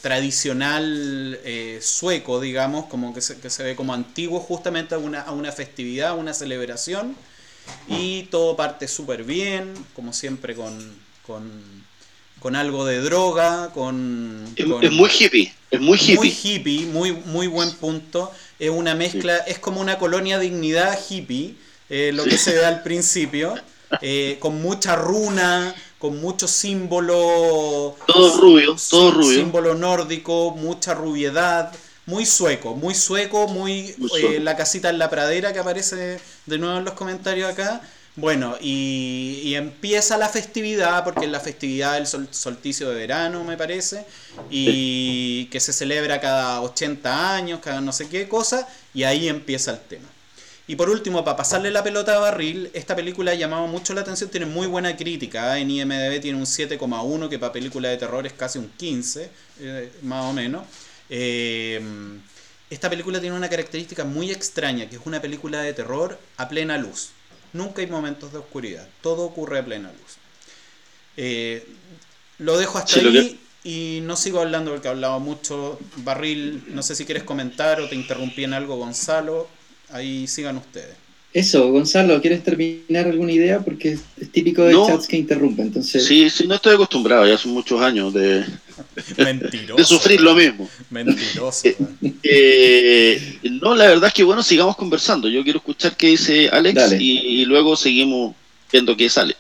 tradicional 0.02 1.40
sueco, 1.80 2.42
digamos, 2.42 2.88
como 2.88 3.14
que 3.14 3.22
se, 3.22 3.40
que 3.40 3.50
se, 3.50 3.64
ve 3.64 3.76
como 3.78 3.94
antiguo 3.94 4.42
justamente 4.42 4.96
a 4.96 4.98
una, 4.98 5.22
a 5.22 5.32
una 5.32 5.54
festividad, 5.54 6.10
a 6.10 6.14
una 6.14 6.34
celebración 6.34 7.16
y 7.88 8.24
todo 8.24 8.56
parte 8.56 8.88
súper 8.88 9.24
bien, 9.24 9.74
como 9.96 10.14
siempre 10.14 10.56
con, 10.56 10.96
con, 11.26 12.56
algo 12.56 12.86
de 12.86 13.02
droga, 13.02 13.72
con, 13.74 14.46
Es 14.56 14.92
muy 14.92 15.10
hippie, 15.10 15.54
es 15.72 15.80
muy 15.82 15.98
hippie. 15.98 16.16
Muy 16.16 16.30
hippie, 16.30 16.86
muy, 16.86 17.12
muy 17.12 17.48
buen 17.48 17.72
punto. 17.74 18.32
Es 18.58 18.70
una 18.70 18.96
mezcla, 18.96 19.38
es 19.38 19.60
como 19.60 19.82
una 19.82 19.98
colonia 19.98 20.40
dignidad 20.40 20.98
hippie, 21.10 21.56
eh, 21.90 22.12
lo 22.14 22.24
que 22.24 22.38
se 22.38 22.54
ve 22.56 22.66
al 22.66 22.84
principio, 22.84 23.56
eh, 24.02 24.38
con 24.40 24.62
mucha 24.62 24.96
runa, 24.96 25.76
con 25.98 26.20
muchos 26.22 26.52
símbolos. 26.52 27.96
Todo 28.08 28.38
rubio, 28.38 28.76
todo 28.90 29.12
rubio. 29.12 29.40
Símbolo 29.40 29.76
nórdico, 29.76 30.52
mucha 30.52 30.94
rubiedad 30.94 31.72
muy 32.10 32.26
sueco, 32.26 32.76
muy 32.76 32.96
sueco, 32.96 33.48
muy, 33.48 33.96
eh, 34.18 34.40
la 34.42 34.58
casita 34.58 34.90
en 34.90 34.98
la 34.98 35.10
pradera 35.10 35.54
que 35.54 35.60
aparece 35.60 36.20
de 36.48 36.58
nuevo 36.58 36.80
en 36.80 36.86
los 36.86 36.96
comentarios 36.96 37.50
acá. 37.52 37.82
Bueno, 38.16 38.58
y, 38.60 39.54
empieza 39.56 40.18
la 40.18 40.28
festividad, 40.28 41.04
porque 41.04 41.26
es 41.26 41.32
la 41.32 41.40
festividad 41.40 41.94
del 41.94 42.08
solsticio 42.08 42.90
de 42.90 42.96
verano, 42.96 43.44
me 43.44 43.56
parece, 43.56 44.06
y 44.50 45.46
que 45.46 45.60
se 45.60 45.72
celebra 45.72 46.20
cada 46.20 46.62
80 46.62 47.36
años, 47.36 47.60
cada 47.62 47.80
no 47.80 47.94
sé 47.94 48.10
qué 48.10 48.28
cosa, 48.28 48.68
y 48.94 49.04
ahí 49.04 49.30
empieza 49.30 49.72
el 49.72 49.80
tema. 49.80 50.08
Y 50.68 50.76
por 50.76 50.90
último, 50.90 51.24
para 51.24 51.38
pasarle 51.38 51.72
la 51.72 51.84
pelota 51.84 52.16
a 52.16 52.20
Barril, 52.20 52.70
esta 52.74 52.96
película 52.96 53.32
ha 53.32 53.36
llamado 53.36 53.68
mucho 53.68 53.94
la 53.94 54.02
atención, 54.02 54.30
tiene 54.30 54.46
muy 54.46 54.68
buena 54.68 54.96
crítica. 54.98 55.58
¿eh? 55.58 55.62
En 55.62 55.72
IMDB 55.72 56.20
tiene 56.22 56.38
un 56.38 56.46
7,1, 56.46 57.30
que 57.30 57.40
para 57.40 57.54
película 57.54 57.90
de 57.90 57.98
terror 57.98 58.26
es 58.28 58.34
casi 58.34 58.60
un 58.60 58.70
15, 58.70 59.30
eh, 59.62 59.92
más 60.04 60.26
o 60.26 60.34
menos. 60.34 60.64
Eh, 61.10 61.82
esta 62.70 62.90
película 62.90 63.20
tiene 63.20 63.36
una 63.36 63.50
característica 63.50 64.06
muy 64.06 64.32
extraña, 64.32 64.90
que 64.90 64.98
es 64.98 65.02
una 65.06 65.22
película 65.22 65.62
de 65.62 65.74
terror 65.74 66.20
a 66.38 66.48
plena 66.48 66.78
luz. 66.78 67.10
Nunca 67.54 67.82
hay 67.82 67.88
momentos 67.88 68.32
de 68.32 68.40
oscuridad, 68.40 68.88
todo 69.02 69.24
ocurre 69.24 69.60
a 69.60 69.66
plena 69.66 69.92
luz. 69.92 70.18
lo 72.38 72.58
dejo 72.58 72.78
hasta 72.78 73.00
ahí 73.00 73.40
y 73.64 74.00
no 74.04 74.16
sigo 74.16 74.40
hablando 74.40 74.72
porque 74.72 74.88
he 74.88 74.92
hablado 74.92 75.20
mucho. 75.20 75.80
Barril, 75.98 76.64
no 76.70 76.82
sé 76.82 76.96
si 76.96 77.06
quieres 77.06 77.24
comentar 77.24 77.82
o 77.82 77.90
te 77.90 77.96
interrumpí 77.96 78.44
en 78.44 78.54
algo, 78.54 78.78
Gonzalo. 78.78 79.48
Ahí 79.92 80.28
sigan 80.28 80.58
ustedes. 80.58 80.96
Eso, 81.34 81.70
Gonzalo, 81.72 82.20
¿quieres 82.22 82.44
terminar 82.44 83.06
alguna 83.08 83.32
idea? 83.32 83.60
Porque 83.60 83.92
es, 83.92 84.32
típico 84.32 84.64
de 84.64 84.74
chats 84.88 85.08
que 85.08 85.18
interrumpen. 85.18 85.68
Entonces... 85.68 86.06
Sí, 86.06 86.30
sí, 86.30 86.48
no 86.48 86.56
estoy 86.56 86.74
acostumbrado, 86.74 87.28
ya 87.28 87.38
son 87.38 87.52
muchos 87.52 87.80
años 87.82 88.14
de, 88.14 88.44
de 89.78 89.84
sufrir 89.84 90.22
lo 90.22 90.36
mismo. 90.36 90.70
Mentiroso. 90.90 91.68
Eh, 91.68 91.76
eh, 92.24 93.50
no, 93.62 93.76
la 93.76 93.88
verdad 93.88 94.08
es 94.08 94.14
que 94.14 94.24
bueno, 94.24 94.44
sigamos 94.44 94.76
conversando. 94.76 95.30
Yo 95.30 95.44
quiero 95.44 95.60
escuchar 95.60 95.96
qué 95.96 96.08
dice 96.08 96.50
Alex 96.50 96.94
y, 97.00 97.46
luego 97.46 97.76
seguimos 97.76 98.36
viendo 98.72 98.96
qué 98.96 99.10
sale. 99.10 99.36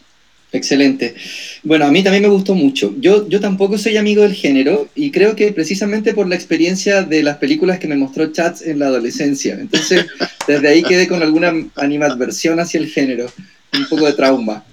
Excelente. 0.51 1.13
Bueno, 1.61 1.85
a 1.85 1.91
mí 1.91 2.03
también 2.03 2.23
me 2.23 2.29
gustó 2.29 2.55
mucho. 2.55 2.95
Yo, 2.97 3.29
yo 3.29 3.39
tampoco 3.39 3.77
soy 3.77 3.97
amigo 3.97 4.23
del 4.23 4.33
género 4.33 4.89
y 4.95 5.11
creo 5.11 5.35
que 5.35 5.51
precisamente 5.51 6.15
por 6.15 6.27
la 6.27 6.35
experiencia 6.35 7.03
de 7.03 7.21
las 7.21 7.37
películas 7.37 7.77
que 7.77 7.87
me 7.87 7.95
mostró 7.95 8.31
Chats 8.31 8.63
en 8.63 8.79
la 8.79 8.87
adolescencia. 8.87 9.53
Entonces, 9.59 10.07
desde 10.47 10.67
ahí 10.67 10.81
quedé 10.81 11.07
con 11.07 11.21
alguna 11.21 11.53
animadversión 11.75 12.59
hacia 12.59 12.79
el 12.79 12.87
género, 12.87 13.31
un 13.73 13.87
poco 13.87 14.07
de 14.07 14.13
trauma. 14.13 14.65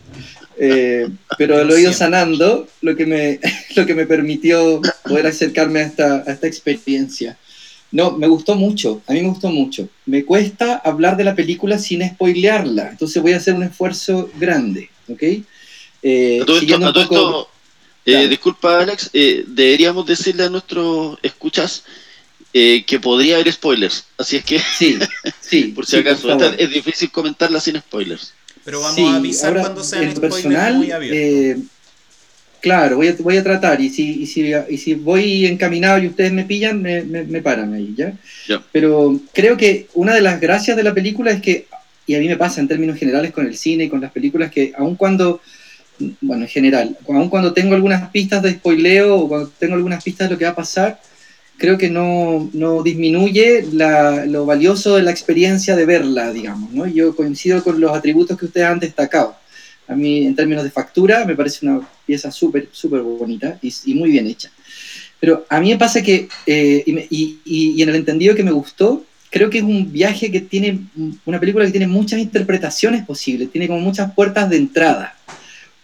Eh, 0.59 1.09
pero 1.37 1.65
lo 1.65 1.77
he 1.77 1.83
ido 1.83 1.93
sanando, 1.93 2.67
lo 2.81 2.97
que, 2.97 3.07
me, 3.07 3.41
lo 3.77 3.87
que 3.87 3.95
me 3.95 4.07
permitió 4.07 4.81
poder 5.05 5.27
acercarme 5.27 5.81
a 5.81 5.87
esta, 5.87 6.25
a 6.27 6.33
esta 6.33 6.47
experiencia. 6.47 7.37
No, 7.93 8.13
me 8.13 8.27
gustó 8.27 8.57
mucho, 8.57 9.03
a 9.07 9.13
mí 9.13 9.23
me 9.23 9.29
gustó 9.29 9.49
mucho. 9.49 9.89
Me 10.07 10.25
cuesta 10.25 10.77
hablar 10.77 11.17
de 11.17 11.25
la 11.25 11.35
película 11.35 11.79
sin 11.79 12.07
spoilearla, 12.07 12.91
entonces 12.91 13.23
voy 13.23 13.33
a 13.33 13.37
hacer 13.37 13.55
un 13.55 13.63
esfuerzo 13.63 14.31
grande, 14.39 14.91
¿ok? 15.09 15.23
Eh, 16.03 16.39
esto, 16.41 17.49
eh, 18.05 18.29
disculpa 18.29 18.81
Alex, 18.81 19.11
eh, 19.13 19.45
deberíamos 19.47 20.07
decirle 20.07 20.45
a 20.45 20.51
nuestros 20.51 21.19
escuchas 21.23 21.85
que 22.53 23.01
podría 23.03 23.35
haber 23.35 23.53
spoilers, 23.53 24.07
así 24.17 24.37
es 24.37 24.45
que, 24.45 24.59
sí, 24.59 24.99
sí, 25.41 25.65
por 25.75 25.85
si 25.85 25.99
acaso, 25.99 26.39
es 26.59 26.71
difícil 26.71 27.11
comentarla 27.11 27.61
sin 27.61 27.79
spoilers. 27.79 28.33
Pero 28.67 28.81
vamos 28.81 28.99
a 28.99 29.17
avisar 29.17 29.59
cuando 29.59 29.83
sean 29.83 30.11
spoilers 30.11 30.21
personal, 30.21 30.77
muy 30.77 30.91
abiertos. 30.91 31.65
Claro, 32.61 32.97
voy 32.97 33.07
a, 33.07 33.15
voy 33.21 33.37
a 33.37 33.45
tratar 33.45 33.81
y 33.81 33.91
si, 33.91 34.23
y 34.23 34.27
si, 34.27 34.53
y 34.69 34.79
si 34.79 34.95
voy 34.95 35.47
encaminado 35.47 35.99
y 36.03 36.09
ustedes 36.09 36.33
me 36.33 36.45
pillan, 36.45 36.83
me, 36.83 37.03
me, 37.05 37.41
paran 37.41 37.73
ahí, 37.73 37.95
¿ya? 37.97 38.13
Pero 38.73 39.21
creo 39.33 39.57
que 39.57 39.87
una 39.95 40.13
de 40.15 40.21
las 40.21 40.41
gracias 40.41 40.77
de 40.77 40.83
la 40.83 40.93
película 40.93 41.31
es 41.31 41.41
que, 41.41 41.67
y 42.07 42.17
a 42.17 42.19
mí 42.19 42.27
me 42.27 42.37
pasa 42.37 42.61
en 42.61 42.67
términos 42.67 42.99
generales 42.99 43.31
con 43.31 43.47
el 43.47 43.57
cine 43.57 43.85
y 43.85 43.89
con 43.89 44.01
las 44.01 44.11
películas, 44.11 44.51
que 44.51 44.73
aun 44.77 44.97
cuando 44.97 45.41
bueno, 46.21 46.43
en 46.43 46.49
general, 46.49 46.97
aun 47.09 47.29
cuando 47.29 47.53
tengo 47.53 47.75
algunas 47.75 48.11
pistas 48.11 48.43
de 48.43 48.53
spoileo 48.53 49.17
o 49.17 49.29
cuando 49.29 49.49
tengo 49.59 49.75
algunas 49.75 50.03
pistas 50.03 50.29
de 50.29 50.35
lo 50.35 50.39
que 50.39 50.45
va 50.45 50.51
a 50.51 50.57
pasar, 50.57 51.01
creo 51.59 51.79
que 51.79 51.91
no, 51.91 52.51
no 52.53 52.83
disminuye 52.83 53.67
la, 53.73 54.27
lo 54.27 54.47
valioso 54.47 54.97
de 54.97 55.03
la 55.03 55.11
experiencia 55.11 55.77
de 55.77 55.87
verla, 55.87 56.33
digamos, 56.33 56.73
¿no? 56.73 56.87
Yo 56.87 57.15
coincido 57.17 57.63
con 57.63 57.81
los 57.81 57.93
atributos 57.97 58.39
que 58.39 58.47
ustedes 58.47 58.67
han 58.67 58.81
destacado. 58.81 59.37
A 59.89 59.95
mí, 59.95 60.27
en 60.27 60.35
términos 60.35 60.65
de 60.65 60.71
factura, 60.71 61.25
me 61.25 61.37
parece 61.37 61.65
una 61.67 61.81
pieza 62.05 62.31
súper, 62.31 62.69
súper 62.73 63.03
bonita 63.03 63.59
y, 63.63 63.73
y, 63.85 63.95
muy 63.95 64.11
bien 64.11 64.27
hecha. 64.27 64.51
Pero 65.21 65.47
a 65.49 65.61
mí 65.61 65.71
me 65.71 65.79
pasa 65.79 66.03
que, 66.03 66.29
eh, 66.47 66.83
y, 66.85 66.99
y, 67.11 67.41
y 67.45 67.83
en 67.83 67.89
el 67.89 67.97
entendido 67.97 68.35
que 68.35 68.43
me 68.43 68.51
gustó, 68.51 69.05
creo 69.31 69.49
que 69.49 69.59
es 69.59 69.65
un 69.65 69.93
viaje 69.93 70.31
que 70.31 70.41
tiene, 70.41 70.81
una 71.25 71.41
película 71.41 71.65
que 71.65 71.71
tiene 71.71 71.87
muchas 71.87 72.21
interpretaciones 72.21 73.05
posibles, 73.05 73.51
tiene 73.51 73.69
como 73.69 73.81
muchas 73.81 74.13
puertas 74.13 74.51
de 74.51 74.57
entrada. 74.57 75.17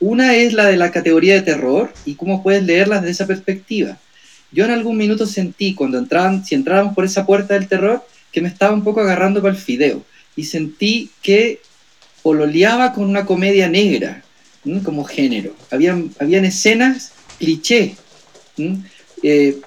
Una 0.00 0.34
es 0.34 0.52
la 0.52 0.66
de 0.66 0.76
la 0.76 0.90
categoría 0.90 1.34
de 1.34 1.42
terror 1.42 1.92
y 2.04 2.14
cómo 2.14 2.42
puedes 2.42 2.64
leerlas 2.64 3.02
desde 3.02 3.12
esa 3.12 3.26
perspectiva. 3.26 3.98
Yo 4.52 4.64
en 4.64 4.70
algún 4.70 4.96
minuto 4.96 5.26
sentí, 5.26 5.74
cuando 5.74 5.98
entraban, 5.98 6.44
si 6.44 6.54
entrábamos 6.54 6.94
por 6.94 7.04
esa 7.04 7.24
puerta 7.26 7.54
del 7.54 7.68
terror, 7.68 8.04
que 8.30 8.40
me 8.40 8.48
estaba 8.48 8.74
un 8.74 8.84
poco 8.84 9.00
agarrando 9.00 9.40
para 9.40 9.54
el 9.54 9.60
fideo. 9.60 10.04
Y 10.36 10.44
sentí 10.44 11.10
que 11.22 11.60
pololeaba 12.22 12.92
con 12.92 13.04
una 13.04 13.24
comedia 13.24 13.68
negra, 13.68 14.22
como 14.84 15.04
género. 15.04 15.54
Habían, 15.70 16.10
habían 16.20 16.44
escenas 16.44 17.12
cliché. 17.38 17.96
Eh, 19.22 19.58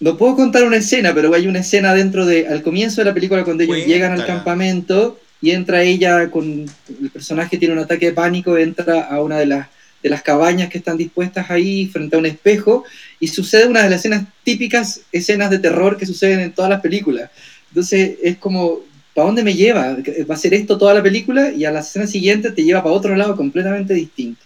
no 0.00 0.16
puedo 0.16 0.34
contar 0.34 0.64
una 0.64 0.78
escena, 0.78 1.14
pero 1.14 1.32
hay 1.32 1.46
una 1.46 1.60
escena 1.60 1.94
dentro 1.94 2.26
de, 2.26 2.48
al 2.48 2.62
comienzo 2.62 3.00
de 3.00 3.04
la 3.04 3.14
película, 3.14 3.44
cuando 3.44 3.62
ellos 3.62 3.86
llegan 3.86 4.12
al 4.12 4.26
campamento 4.26 5.20
y 5.40 5.52
entra 5.52 5.82
ella 5.82 6.30
con 6.30 6.66
el 6.88 7.10
personaje 7.10 7.58
tiene 7.58 7.74
un 7.74 7.80
ataque 7.80 8.06
de 8.06 8.12
pánico, 8.12 8.56
entra 8.56 9.02
a 9.02 9.20
una 9.20 9.38
de 9.38 9.46
las, 9.46 9.68
de 10.02 10.10
las 10.10 10.22
cabañas 10.22 10.68
que 10.68 10.78
están 10.78 10.96
dispuestas 10.96 11.50
ahí 11.50 11.86
frente 11.86 12.16
a 12.16 12.18
un 12.18 12.26
espejo 12.26 12.84
y 13.20 13.28
sucede 13.28 13.66
una 13.66 13.82
de 13.82 13.90
las 13.90 14.00
escenas 14.00 14.24
típicas 14.42 15.02
escenas 15.12 15.50
de 15.50 15.58
terror 15.58 15.96
que 15.96 16.06
suceden 16.06 16.40
en 16.40 16.52
todas 16.52 16.70
las 16.70 16.80
películas. 16.80 17.30
Entonces 17.68 18.16
es 18.22 18.36
como, 18.38 18.80
¿para 19.14 19.26
dónde 19.26 19.44
me 19.44 19.54
lleva? 19.54 19.96
Va 20.30 20.34
a 20.34 20.38
ser 20.38 20.54
esto 20.54 20.78
toda 20.78 20.94
la 20.94 21.02
película 21.02 21.52
y 21.52 21.64
a 21.64 21.70
la 21.70 21.80
escena 21.80 22.06
siguiente 22.06 22.50
te 22.50 22.64
lleva 22.64 22.82
para 22.82 22.94
otro 22.94 23.14
lado 23.14 23.36
completamente 23.36 23.94
distinto. 23.94 24.42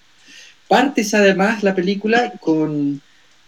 Partes 0.69 1.15
además 1.15 1.63
la 1.63 1.75
película 1.75 2.33
con, 2.41 3.01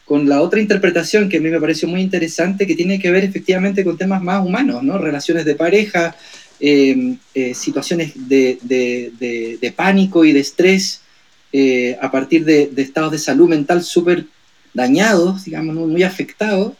con 0.04 0.28
la 0.28 0.40
otra 0.40 0.60
interpretación 0.60 1.28
que 1.28 1.38
a 1.38 1.40
mí 1.40 1.50
me 1.50 1.60
pareció 1.60 1.88
muy 1.88 2.00
interesante, 2.00 2.66
que 2.66 2.74
tiene 2.74 2.98
que 2.98 3.10
ver 3.10 3.24
efectivamente 3.24 3.84
con 3.84 3.98
temas 3.98 4.22
más 4.22 4.44
humanos, 4.44 4.82
¿no? 4.82 4.98
Relaciones 4.98 5.44
de 5.44 5.56
pareja, 5.56 6.16
Em, 6.60 7.16
eh, 7.34 7.54
situaciones 7.54 8.14
de, 8.28 8.58
de, 8.60 9.72
pánico 9.76 10.24
y 10.24 10.32
de 10.32 10.40
estrés 10.40 11.02
eh, 11.52 11.98
a 12.00 12.10
partir 12.10 12.44
de, 12.44 12.70
estados 12.76 13.12
de 13.12 13.18
salud 13.18 13.48
mental 13.48 13.82
súper 13.82 14.26
dañados, 14.74 15.44
digamos, 15.44 15.74
muy 15.74 16.02
afectados. 16.02 16.72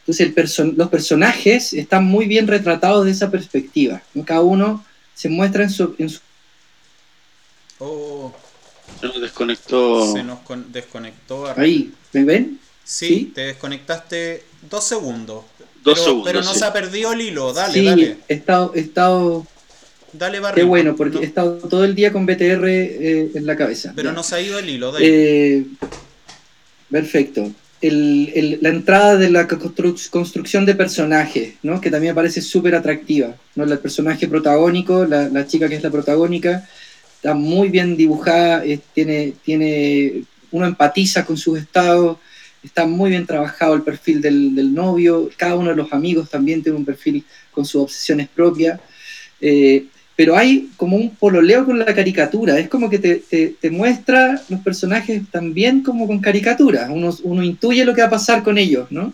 Entonces 0.00 0.32
el 0.36 0.76
los 0.76 0.88
personajes 0.88 1.72
están 1.72 2.04
muy 2.04 2.26
bien 2.26 2.46
retratados 2.46 3.04
de 3.04 3.10
esa 3.10 3.30
perspectiva. 3.30 4.02
Cada 4.24 4.40
uno 4.40 4.84
se 5.14 5.28
muestra 5.28 5.64
en 5.64 5.70
su... 5.70 5.94
En 5.98 6.08
su... 6.08 6.20
Oh. 7.78 8.34
Se 9.00 9.06
nos 9.06 9.20
desconectó. 9.20 10.12
Se 10.12 10.22
nos 10.22 10.38
desconectó. 10.72 11.46
Ahí, 11.56 11.92
¿me 12.12 12.24
ven? 12.24 12.58
sí, 12.88 13.30
te 13.34 13.42
desconectaste 13.42 14.44
dos 14.68 14.84
segundos. 14.84 15.44
Dos 15.84 16.00
pero, 16.00 16.22
Pero 16.24 16.42
no 16.42 16.54
se 16.54 16.64
ha 16.64 16.72
perdido 16.72 17.12
el 17.12 17.20
hilo, 17.20 17.52
dale, 17.52 17.74
sí, 17.74 17.84
dale. 17.84 18.18
He 18.28 18.34
estado, 18.34 18.72
he 18.74 18.80
estado. 18.80 19.46
Dale, 20.12 20.40
Qué 20.54 20.62
bueno, 20.62 20.96
porque 20.96 21.18
he 21.18 21.24
estado 21.24 21.56
todo 21.56 21.84
el 21.84 21.94
día 21.94 22.12
con 22.12 22.24
BTR 22.24 22.66
eh, 22.66 23.30
en 23.34 23.46
la 23.46 23.56
cabeza. 23.56 23.92
Pero 23.94 24.12
no 24.12 24.22
se 24.22 24.36
ha 24.36 24.40
ido 24.40 24.58
el 24.58 24.68
hilo. 24.68 24.92
Eh, 24.98 25.66
perfecto. 26.90 27.52
El, 27.80 28.32
el, 28.34 28.58
la 28.60 28.70
entrada 28.70 29.16
de 29.16 29.30
la 29.30 29.46
construcción 29.46 30.66
de 30.66 30.74
personaje, 30.74 31.56
¿no? 31.62 31.80
que 31.80 31.90
también 31.90 32.12
me 32.12 32.16
parece 32.16 32.40
súper 32.40 32.74
atractiva. 32.74 33.36
¿no? 33.54 33.64
El 33.64 33.78
personaje 33.78 34.26
protagónico, 34.26 35.04
la, 35.04 35.28
la, 35.28 35.46
chica 35.46 35.68
que 35.68 35.76
es 35.76 35.82
la 35.82 35.90
protagónica, 35.90 36.66
está 37.18 37.34
muy 37.34 37.68
bien 37.68 37.96
dibujada, 37.96 38.62
tiene, 38.94 39.34
tiene, 39.44 40.24
uno 40.50 40.66
empatiza 40.66 41.26
con 41.26 41.36
sus 41.36 41.58
estados, 41.58 42.18
está 42.62 42.86
muy 42.86 43.10
bien 43.10 43.26
trabajado 43.26 43.74
el 43.74 43.82
perfil 43.82 44.20
del, 44.20 44.72
novio, 44.72 45.28
cada 45.36 45.56
uno 45.56 45.70
de 45.70 45.76
los 45.76 45.92
amigos 45.92 46.30
también 46.30 46.62
tiene 46.62 46.78
un 46.78 46.84
perfil 46.84 47.24
con 47.50 47.64
sus 47.64 47.82
obsesiones 47.82 48.28
propias, 48.28 48.80
eh, 49.40 49.86
pero 50.18 50.36
hay 50.36 50.68
como 50.76 50.96
un 50.96 51.10
pololeo 51.10 51.64
con 51.64 51.78
la 51.78 51.94
caricatura, 51.94 52.58
es 52.58 52.68
como 52.68 52.90
que 52.90 52.98
te, 52.98 53.70
muestra 53.70 54.42
los 54.48 54.58
personajes 54.62 55.22
también 55.30 55.84
como 55.84 56.08
con 56.08 56.18
caricatura, 56.18 56.88
uno, 56.90 57.16
uno 57.22 57.44
intuye 57.44 57.84
lo 57.84 57.94
que 57.94 58.00
va 58.00 58.08
a 58.08 58.10
pasar 58.10 58.42
con 58.42 58.58
ellos, 58.58 58.90
¿no? 58.90 59.12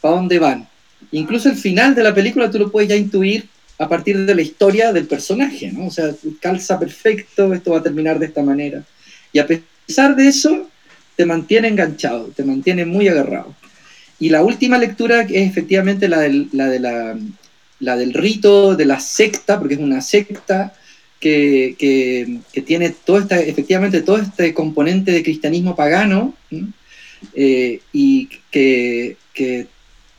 ¿Para 0.00 0.14
dónde 0.14 0.38
van? 0.38 0.68
Incluso 1.10 1.48
el 1.48 1.56
final 1.56 1.96
de 1.96 2.04
la 2.04 2.14
película 2.14 2.52
tú 2.52 2.60
lo 2.60 2.70
puedes 2.70 2.88
ya 2.88 2.94
intuir 2.94 3.48
a 3.80 3.88
partir 3.88 4.24
de 4.24 4.32
la 4.32 4.42
historia 4.42 4.92
del 4.92 5.08
personaje, 5.08 5.72
¿no? 5.72 5.86
O 5.86 5.90
sea, 5.90 6.14
calza 6.40 6.78
perfecto, 6.78 7.52
esto 7.52 7.72
va 7.72 7.78
a 7.78 7.82
terminar 7.82 8.20
de 8.20 8.26
esta 8.26 8.44
manera. 8.44 8.84
Y 9.32 9.40
a 9.40 9.48
pesar 9.48 10.14
de 10.14 10.28
eso, 10.28 10.68
te 11.16 11.26
mantiene 11.26 11.66
enganchado, 11.66 12.26
te 12.26 12.44
mantiene 12.44 12.84
muy 12.84 13.08
agarrado. 13.08 13.56
Y 14.20 14.30
la 14.30 14.44
última 14.44 14.78
lectura 14.78 15.22
es 15.22 15.50
efectivamente 15.50 16.06
la 16.06 16.20
del, 16.20 16.48
la 16.52 16.68
de 16.68 16.78
la, 16.78 17.16
la 17.84 17.96
del 17.96 18.14
rito 18.14 18.76
de 18.76 18.84
la 18.84 19.00
secta, 19.00 19.58
porque 19.58 19.74
es 19.74 19.80
una 19.80 20.00
secta 20.00 20.74
que, 21.24 21.74
que, 22.52 22.62
tiene 22.62 22.90
todo 22.90 23.18
esta, 23.18 23.40
efectivamente 23.40 24.02
todo 24.02 24.18
este 24.18 24.52
componente 24.52 25.10
de 25.10 25.22
cristianismo 25.22 25.74
pagano 25.74 26.34
eh, 27.34 27.80
y 27.92 28.28
que, 28.50 29.16
que, 29.32 29.66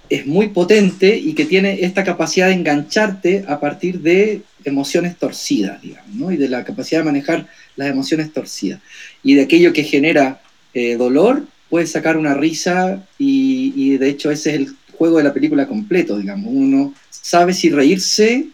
es 0.08 0.28
muy 0.28 0.50
potente 0.50 1.18
y 1.18 1.34
que 1.34 1.46
tiene 1.46 1.84
esta 1.84 2.04
capacidad 2.04 2.48
de 2.48 2.54
engancharte 2.54 3.44
a 3.48 3.60
partir 3.60 4.02
de 4.02 4.44
emociones 4.64 5.18
torcidas, 5.18 5.82
digamos, 5.82 6.14
¿no? 6.14 6.32
y 6.32 6.38
de 6.38 6.48
la 6.48 6.64
capacidad 6.64 7.00
de 7.02 7.06
manejar 7.06 7.48
las 7.76 7.90
emociones 7.90 8.32
torcidas. 8.32 8.82
Y 9.24 9.34
de 9.34 9.42
aquello 9.42 9.74
que 9.74 9.84
genera 9.84 10.42
eh, 10.76 10.96
dolor, 10.96 11.48
puede 11.72 11.88
sacar 11.88 12.18
una 12.18 12.36
risa 12.36 13.04
y, 13.18 13.74
y, 13.76 13.98
de 13.98 14.10
hecho 14.10 14.30
ese 14.30 14.52
es 14.52 14.56
el 14.58 14.76
juego 14.96 15.18
de 15.18 15.24
la 15.24 15.34
película 15.34 15.68
completo, 15.68 16.20
digamos. 16.20 16.54
Uno 16.54 16.94
sabe 17.26 17.56
si 17.56 17.72
reírse 17.72 18.50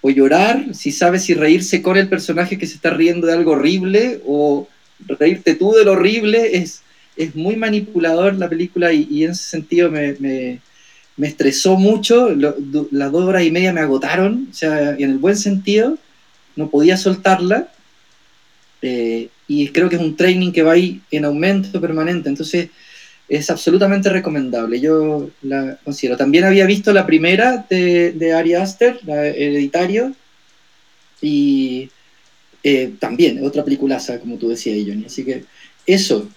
o 0.00 0.08
llorar, 0.08 0.74
si 0.74 0.90
sabe 0.90 1.18
si 1.18 1.34
reírse 1.34 1.82
con 1.82 1.98
el 1.98 2.08
personaje 2.08 2.56
que 2.56 2.66
se 2.66 2.76
está 2.76 2.88
riendo 2.88 3.26
de 3.26 3.34
algo 3.34 3.52
horrible 3.52 4.22
o 4.24 4.66
reírte 5.06 5.54
tú 5.54 5.72
de 5.72 5.84
lo 5.84 5.92
horrible, 5.92 6.56
es, 6.56 6.80
es 7.16 7.36
muy 7.36 7.56
manipulador 7.56 8.36
la 8.36 8.48
película 8.48 8.90
y, 8.94 9.24
en 9.24 9.32
ese 9.32 9.42
sentido 9.42 9.90
me, 9.90 10.14
me, 10.18 10.60
estresó 11.28 11.76
mucho, 11.76 12.30
las 12.30 13.12
dos 13.12 13.24
horas 13.28 13.42
y 13.42 13.50
media 13.50 13.74
me 13.74 13.82
agotaron, 13.82 14.48
o 14.50 14.54
sea, 14.54 14.92
en 14.92 15.10
el 15.10 15.18
buen 15.18 15.36
sentido, 15.36 15.98
no 16.56 16.70
podía 16.70 16.96
soltarla. 16.96 17.68
Eh, 18.80 19.28
y 19.46 19.68
creo 19.68 19.90
que 19.90 19.96
es 19.96 20.02
un 20.02 20.16
training 20.16 20.52
que 20.52 20.62
va 20.62 20.72
ahí 20.72 21.02
en 21.10 21.26
aumento 21.26 21.78
permanente, 21.82 22.30
entonces 22.30 22.70
es 23.30 23.48
absolutamente 23.48 24.10
recomendable, 24.10 24.80
yo 24.80 25.30
la 25.42 25.78
considero. 25.84 26.16
También 26.16 26.42
había 26.42 26.66
visto 26.66 26.92
la 26.92 27.06
primera 27.06 27.64
de, 27.70 28.10
de 28.10 28.32
Ari 28.32 28.54
Aster, 28.54 28.98
la 29.06 29.24
Hereditario, 29.24 30.12
y 31.22 31.88
eh, 32.64 32.92
también 32.98 33.46
otra 33.46 33.64
peliculaza, 33.64 34.18
como 34.18 34.36
tú 34.36 34.48
decías, 34.48 34.84
Johnny. 34.84 35.04
Así 35.04 35.24
que 35.24 35.44
eso. 35.86 36.28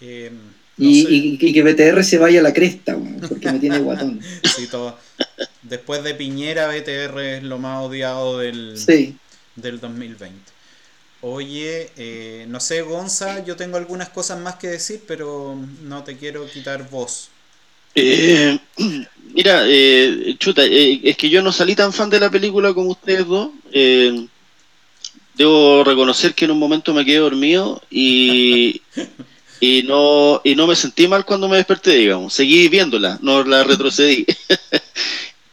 Eh, 0.00 0.32
y, 0.78 1.06
y, 1.06 1.38
y, 1.38 1.52
que 1.52 1.62
BTR 1.62 2.02
se 2.02 2.16
vaya 2.16 2.40
a 2.40 2.42
la 2.42 2.54
cresta, 2.54 2.94
bueno, 2.94 3.28
porque 3.28 3.52
me 3.52 3.58
tiene 3.58 3.80
guatón. 3.80 4.18
Sí, 4.56 4.66
todo. 4.66 4.98
Después 5.62 6.02
de 6.04 6.14
Piñera, 6.14 6.68
BTR 6.68 7.20
es 7.20 7.42
lo 7.42 7.58
más 7.58 7.82
odiado 7.82 8.38
del, 8.38 8.78
sí. 8.78 9.14
del 9.56 9.78
2020. 9.78 10.51
Oye, 11.24 11.88
eh, 11.96 12.46
no 12.48 12.58
sé, 12.58 12.82
Gonza, 12.82 13.44
yo 13.44 13.54
tengo 13.54 13.76
algunas 13.76 14.08
cosas 14.08 14.40
más 14.40 14.56
que 14.56 14.66
decir, 14.66 15.04
pero 15.06 15.56
no 15.82 16.02
te 16.02 16.16
quiero 16.16 16.44
quitar 16.50 16.90
voz. 16.90 17.28
Eh, 17.94 18.58
mira, 19.34 19.62
eh, 19.66 20.34
chuta, 20.38 20.64
eh, 20.64 21.00
es 21.04 21.16
que 21.16 21.30
yo 21.30 21.40
no 21.40 21.52
salí 21.52 21.76
tan 21.76 21.92
fan 21.92 22.10
de 22.10 22.18
la 22.18 22.28
película 22.30 22.74
como 22.74 22.90
ustedes 22.90 23.24
dos. 23.26 23.50
Eh, 23.70 24.26
debo 25.36 25.84
reconocer 25.84 26.34
que 26.34 26.44
en 26.44 26.50
un 26.52 26.58
momento 26.58 26.92
me 26.92 27.04
quedé 27.04 27.18
dormido 27.18 27.80
y, 27.88 28.82
y, 29.60 29.84
no, 29.84 30.40
y 30.42 30.56
no 30.56 30.66
me 30.66 30.74
sentí 30.74 31.06
mal 31.06 31.24
cuando 31.24 31.48
me 31.48 31.56
desperté, 31.56 31.94
digamos. 31.94 32.34
Seguí 32.34 32.68
viéndola, 32.68 33.20
no 33.22 33.44
la 33.44 33.62
retrocedí. 33.62 34.26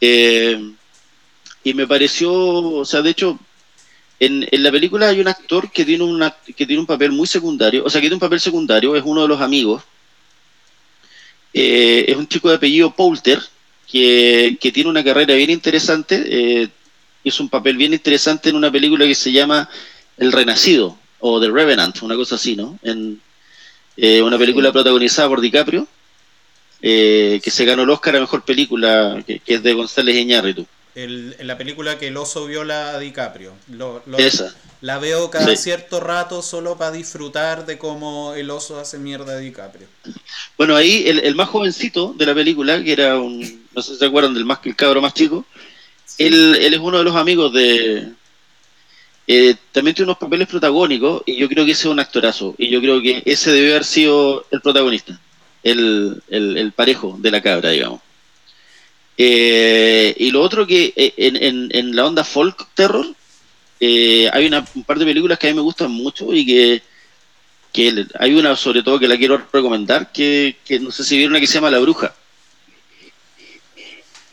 y 1.62 1.74
me 1.74 1.86
pareció, 1.86 2.32
o 2.32 2.84
sea, 2.84 3.02
de 3.02 3.10
hecho, 3.10 3.38
en, 4.20 4.46
en, 4.50 4.62
la 4.62 4.70
película 4.70 5.08
hay 5.08 5.20
un 5.20 5.28
actor 5.28 5.70
que 5.70 5.84
tiene, 5.84 6.04
una, 6.04 6.36
que 6.56 6.66
tiene 6.66 6.78
un 6.80 6.86
papel 6.86 7.10
muy 7.10 7.26
secundario, 7.26 7.84
o 7.84 7.90
sea, 7.90 8.00
que 8.00 8.06
tiene 8.06 8.16
un 8.16 8.20
papel 8.20 8.40
secundario, 8.40 8.94
es 8.94 9.02
uno 9.04 9.22
de 9.22 9.28
los 9.28 9.40
amigos 9.40 9.82
eh, 11.52 12.04
es 12.08 12.16
un 12.16 12.28
chico 12.28 12.48
de 12.48 12.56
apellido 12.56 12.94
Poulter, 12.94 13.40
que, 13.90 14.56
que 14.60 14.72
tiene 14.72 14.90
una 14.90 15.02
carrera 15.02 15.34
bien 15.34 15.50
interesante, 15.50 16.22
eh, 16.26 16.68
hizo 17.24 17.42
un 17.42 17.48
papel 17.48 17.76
bien 17.76 17.92
interesante 17.92 18.48
en 18.48 18.56
una 18.56 18.70
película 18.70 19.04
que 19.06 19.14
se 19.14 19.32
llama 19.32 19.68
El 20.16 20.32
Renacido, 20.32 20.96
o 21.18 21.40
The 21.40 21.50
Revenant, 21.50 22.00
una 22.02 22.16
cosa 22.16 22.36
así, 22.36 22.56
¿no? 22.56 22.78
En 22.82 23.20
eh, 23.96 24.22
una 24.22 24.38
película 24.38 24.72
protagonizada 24.72 25.28
por 25.28 25.40
DiCaprio, 25.40 25.86
eh, 26.82 27.40
que 27.42 27.50
se 27.50 27.64
ganó 27.64 27.82
el 27.82 27.90
Oscar 27.90 28.16
a 28.16 28.20
Mejor 28.20 28.42
Película, 28.42 29.22
que, 29.26 29.40
que 29.40 29.54
es 29.54 29.62
de 29.62 29.74
González 29.74 30.16
Iñárritu. 30.16 30.66
El, 31.04 31.36
en 31.38 31.46
la 31.46 31.56
película 31.56 31.98
que 31.98 32.08
el 32.08 32.16
oso 32.16 32.46
viola 32.46 32.90
a 32.90 32.98
DiCaprio. 32.98 33.52
Lo, 33.70 34.02
lo, 34.06 34.18
Esa. 34.18 34.54
La 34.80 34.98
veo 34.98 35.30
cada 35.30 35.48
sí. 35.48 35.56
cierto 35.56 36.00
rato 36.00 36.42
solo 36.42 36.76
para 36.76 36.92
disfrutar 36.92 37.66
de 37.66 37.78
cómo 37.78 38.34
el 38.34 38.50
oso 38.50 38.80
hace 38.80 38.98
mierda 38.98 39.34
a 39.34 39.38
DiCaprio. 39.38 39.86
Bueno, 40.56 40.74
ahí 40.74 41.04
el, 41.06 41.20
el, 41.20 41.34
más 41.34 41.48
jovencito 41.48 42.14
de 42.16 42.26
la 42.26 42.34
película, 42.34 42.82
que 42.82 42.92
era 42.92 43.18
un. 43.18 43.66
No 43.74 43.82
sé 43.82 43.92
si 43.92 43.98
se 43.98 44.06
acuerdan 44.06 44.34
del 44.34 44.44
más 44.44 44.60
el 44.64 44.76
cabro 44.76 45.02
más 45.02 45.14
chico. 45.14 45.44
Sí. 46.06 46.24
Él, 46.24 46.56
él, 46.60 46.74
es 46.74 46.80
uno 46.80 46.98
de 46.98 47.04
los 47.04 47.16
amigos 47.16 47.52
de. 47.52 48.08
Eh, 49.26 49.54
también 49.72 49.94
tiene 49.94 50.10
unos 50.10 50.18
papeles 50.18 50.48
protagónicos 50.48 51.22
y 51.24 51.36
yo 51.36 51.48
creo 51.48 51.64
que 51.64 51.72
ese 51.72 51.82
es 51.82 51.92
un 51.92 52.00
actorazo. 52.00 52.54
Y 52.58 52.68
yo 52.68 52.80
creo 52.80 53.00
que 53.00 53.22
ese 53.26 53.52
debe 53.52 53.70
haber 53.70 53.84
sido 53.84 54.46
el 54.50 54.60
protagonista, 54.60 55.20
el, 55.62 56.22
el, 56.28 56.56
el 56.56 56.72
parejo 56.72 57.16
de 57.18 57.30
la 57.30 57.40
cabra, 57.40 57.70
digamos. 57.70 58.00
Eh, 59.22 60.14
y 60.16 60.30
lo 60.30 60.40
otro 60.40 60.66
que 60.66 60.94
eh, 60.96 61.12
en, 61.18 61.68
en, 61.70 61.94
la 61.94 62.06
onda 62.06 62.24
folk 62.24 62.68
terror, 62.72 63.06
eh, 63.78 64.30
hay 64.32 64.46
una, 64.46 64.64
un 64.74 64.82
par 64.82 64.98
de 64.98 65.04
películas 65.04 65.38
que 65.38 65.46
a 65.46 65.50
mí 65.50 65.56
me 65.56 65.60
gustan 65.60 65.90
mucho 65.90 66.32
y 66.32 66.46
que, 66.46 66.82
que 67.70 68.06
hay 68.18 68.34
una 68.34 68.56
sobre 68.56 68.82
todo 68.82 68.98
que 68.98 69.08
la 69.08 69.18
quiero 69.18 69.42
recomendar, 69.52 70.10
que, 70.10 70.56
que 70.64 70.80
no 70.80 70.90
sé 70.90 71.04
si 71.04 71.18
vieron 71.18 71.32
una 71.32 71.40
que 71.40 71.46
se 71.46 71.52
llama 71.52 71.70
La 71.70 71.80
Bruja. 71.80 72.14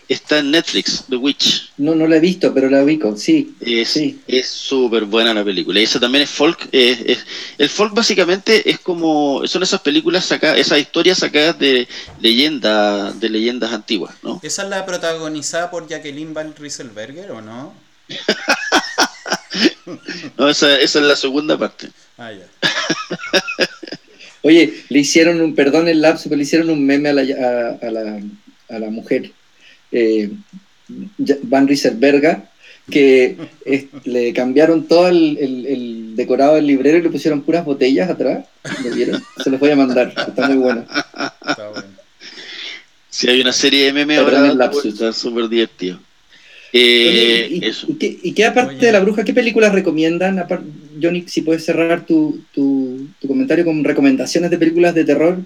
Está 0.08 0.40
en 0.40 0.52
Netflix, 0.52 1.04
The 1.10 1.18
Witch. 1.18 1.74
No, 1.78 1.94
no 1.94 2.08
la 2.08 2.16
he 2.16 2.20
visto, 2.22 2.54
pero 2.54 2.70
la 2.70 2.82
ubico, 2.82 3.18
sí. 3.18 3.54
Es 3.60 3.90
sí. 3.90 4.22
súper 4.46 5.04
buena 5.04 5.34
la 5.34 5.44
película. 5.44 5.82
Y 5.82 5.84
esa 5.84 6.00
también 6.00 6.24
es 6.24 6.30
folk. 6.30 6.70
Es, 6.72 7.02
es, 7.02 7.26
el 7.58 7.68
folk 7.68 7.94
básicamente 7.94 8.70
es 8.70 8.80
como, 8.80 9.46
son 9.48 9.64
esas 9.64 9.82
películas 9.82 10.24
sacadas, 10.24 10.60
esas 10.60 10.80
historias 10.80 11.18
sacadas 11.18 11.60
de 11.60 11.90
leyendas, 12.22 13.20
de 13.20 13.30
leyendas 13.30 13.74
antiguas, 13.74 14.16
¿no? 14.24 14.40
¿Esa 14.44 14.64
es 14.64 14.70
la 14.70 14.86
protagonizada 14.86 15.70
por 15.70 15.90
Jacqueline 15.90 16.34
Van 16.34 16.56
Rieselberger 16.56 17.32
o 17.32 17.42
no? 17.42 17.74
no, 20.38 20.50
esa, 20.50 20.80
esa 20.80 21.00
es 21.00 21.06
la 21.06 21.18
segunda 21.18 21.58
parte. 21.58 21.90
Ah, 22.18 22.32
ya. 22.32 22.48
Oye, 24.42 24.86
le 24.88 25.00
hicieron 25.00 25.42
un, 25.42 25.54
perdón 25.54 25.90
el 25.90 26.00
lapso, 26.00 26.30
pero 26.30 26.38
le 26.38 26.44
hicieron 26.44 26.70
un 26.70 26.86
meme 26.86 27.10
a 27.10 27.14
la, 27.14 27.22
a, 27.22 27.86
a 27.86 27.92
la, 27.92 28.22
a 28.70 28.80
la 28.80 28.90
mujer 28.90 29.34
eh, 29.92 30.32
Van 31.44 31.68
Rieselberga, 31.68 32.50
que 32.90 33.38
es, 33.66 33.86
le 34.06 34.32
cambiaron 34.34 34.88
todo 34.88 35.10
el, 35.10 35.38
el, 35.40 35.66
el, 35.66 36.16
decorado 36.16 36.56
del 36.56 36.68
librero 36.68 36.98
y 36.98 37.02
le 37.02 37.10
pusieron 37.10 37.42
puras 37.42 37.66
botellas 37.66 38.10
atrás. 38.10 38.46
¿Lo 38.84 38.96
vieron? 38.96 39.22
Se 39.44 39.50
los 39.50 39.60
voy 39.60 39.72
a 39.72 39.76
mandar, 39.76 40.14
está 40.16 40.48
muy 40.48 40.58
bueno. 40.58 40.86
Está 41.46 41.70
bueno. 41.70 41.88
Si 43.10 43.28
hay 43.28 43.42
una 43.42 43.52
serie 43.52 43.86
de 43.86 43.94
memes 43.94 44.20
ahora, 44.20 44.70
está 44.84 45.12
súper 45.12 45.50
divertido. 45.50 46.00
Eh, 46.74 47.48
Oye, 47.50 47.56
y, 47.56 47.66
eso. 47.66 47.88
¿y, 47.90 47.96
qué, 47.96 48.20
¿Y 48.22 48.34
qué 48.34 48.46
aparte 48.46 48.76
Oye. 48.76 48.86
de 48.86 48.92
la 48.92 49.00
bruja, 49.00 49.24
qué 49.24 49.34
películas 49.34 49.72
recomiendan? 49.74 50.46
Johnny, 51.02 51.24
si 51.28 51.42
puedes 51.42 51.66
cerrar 51.66 52.06
tu, 52.06 52.42
tu, 52.54 53.08
tu 53.20 53.28
comentario 53.28 53.66
con 53.66 53.84
recomendaciones 53.84 54.52
de 54.52 54.58
películas 54.58 54.94
de 54.94 55.06
terror 55.06 55.40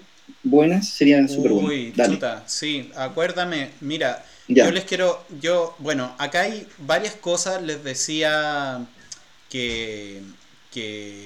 buenas, 0.43 0.89
serían 0.89 1.29
súper 1.29 1.51
buenas. 1.51 1.71
Uy, 1.71 1.93
chuta, 1.95 2.43
sí, 2.47 2.89
acuérdame, 2.95 3.69
mira, 3.81 4.23
Yo 4.47 4.69
les 4.71 4.83
quiero, 4.85 5.23
yo, 5.39 5.75
bueno, 5.79 6.13
acá 6.17 6.41
hay 6.41 6.67
varias 6.79 7.15
cosas, 7.15 7.61
les 7.61 7.83
decía 7.83 8.85
que, 9.49 10.21
que, 10.71 11.25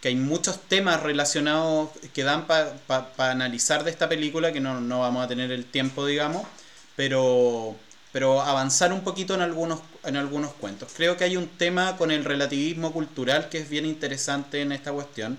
que 0.00 0.08
hay 0.08 0.14
muchos 0.16 0.60
temas 0.62 1.02
relacionados 1.02 1.90
que 2.14 2.22
dan 2.22 2.46
para 2.46 2.76
pa, 2.86 3.12
pa 3.14 3.30
analizar 3.30 3.84
de 3.84 3.90
esta 3.90 4.08
película, 4.08 4.52
que 4.52 4.60
no, 4.60 4.80
no 4.80 5.00
vamos 5.00 5.24
a 5.24 5.28
tener 5.28 5.50
el 5.50 5.64
tiempo, 5.64 6.06
digamos, 6.06 6.46
pero, 6.94 7.76
pero 8.12 8.40
avanzar 8.42 8.92
un 8.92 9.02
poquito 9.02 9.34
en 9.34 9.40
algunos, 9.40 9.80
en 10.04 10.16
algunos 10.16 10.52
cuentos. 10.54 10.92
Creo 10.96 11.16
que 11.16 11.24
hay 11.24 11.36
un 11.36 11.48
tema 11.48 11.96
con 11.96 12.10
el 12.10 12.24
relativismo 12.24 12.92
cultural 12.92 13.48
que 13.48 13.58
es 13.58 13.68
bien 13.68 13.86
interesante 13.86 14.62
en 14.62 14.72
esta 14.72 14.92
cuestión 14.92 15.38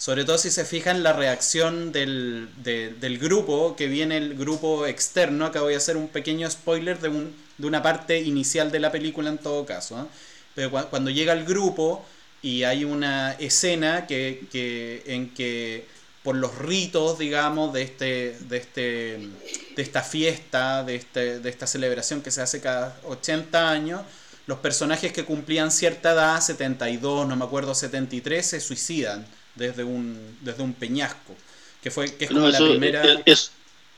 sobre 0.00 0.24
todo 0.24 0.38
si 0.38 0.50
se 0.50 0.64
fijan 0.64 1.02
la 1.02 1.12
reacción 1.12 1.92
del, 1.92 2.48
de, 2.64 2.88
del 2.88 3.18
grupo, 3.18 3.76
que 3.76 3.86
viene 3.86 4.16
el 4.16 4.34
grupo 4.34 4.86
externo, 4.86 5.44
acá 5.44 5.60
voy 5.60 5.74
a 5.74 5.76
hacer 5.76 5.98
un 5.98 6.08
pequeño 6.08 6.50
spoiler 6.50 6.98
de, 7.00 7.10
un, 7.10 7.36
de 7.58 7.66
una 7.66 7.82
parte 7.82 8.18
inicial 8.18 8.72
de 8.72 8.80
la 8.80 8.90
película 8.90 9.28
en 9.28 9.36
todo 9.36 9.66
caso, 9.66 10.00
¿eh? 10.00 10.06
pero 10.54 10.70
cu 10.70 10.78
cuando 10.88 11.10
llega 11.10 11.34
el 11.34 11.44
grupo 11.44 12.02
y 12.40 12.62
hay 12.62 12.84
una 12.84 13.32
escena 13.32 14.06
que, 14.06 14.46
que, 14.50 15.02
en 15.04 15.34
que 15.34 15.86
por 16.22 16.34
los 16.34 16.56
ritos, 16.56 17.18
digamos, 17.18 17.74
de, 17.74 17.82
este, 17.82 18.38
de, 18.48 18.56
este, 18.56 19.28
de 19.76 19.82
esta 19.82 20.02
fiesta, 20.02 20.82
de, 20.82 20.96
este, 20.96 21.40
de 21.40 21.50
esta 21.50 21.66
celebración 21.66 22.22
que 22.22 22.30
se 22.30 22.40
hace 22.40 22.62
cada 22.62 22.98
80 23.04 23.70
años, 23.70 24.00
los 24.46 24.60
personajes 24.60 25.12
que 25.12 25.26
cumplían 25.26 25.70
cierta 25.70 26.12
edad, 26.12 26.40
72, 26.40 27.28
no 27.28 27.36
me 27.36 27.44
acuerdo, 27.44 27.74
73, 27.74 28.46
se 28.46 28.60
suicidan 28.60 29.26
desde 29.54 29.84
un, 29.84 30.38
desde 30.40 30.62
un 30.62 30.72
peñasco. 30.72 31.36
Que 31.82 31.90
fue 31.90 32.14
que 32.14 32.24
es 32.24 32.30
como 32.30 32.42
no, 32.42 32.48
eso, 32.48 32.64
la 32.64 32.70
primera. 32.70 33.22
Es, 33.24 33.52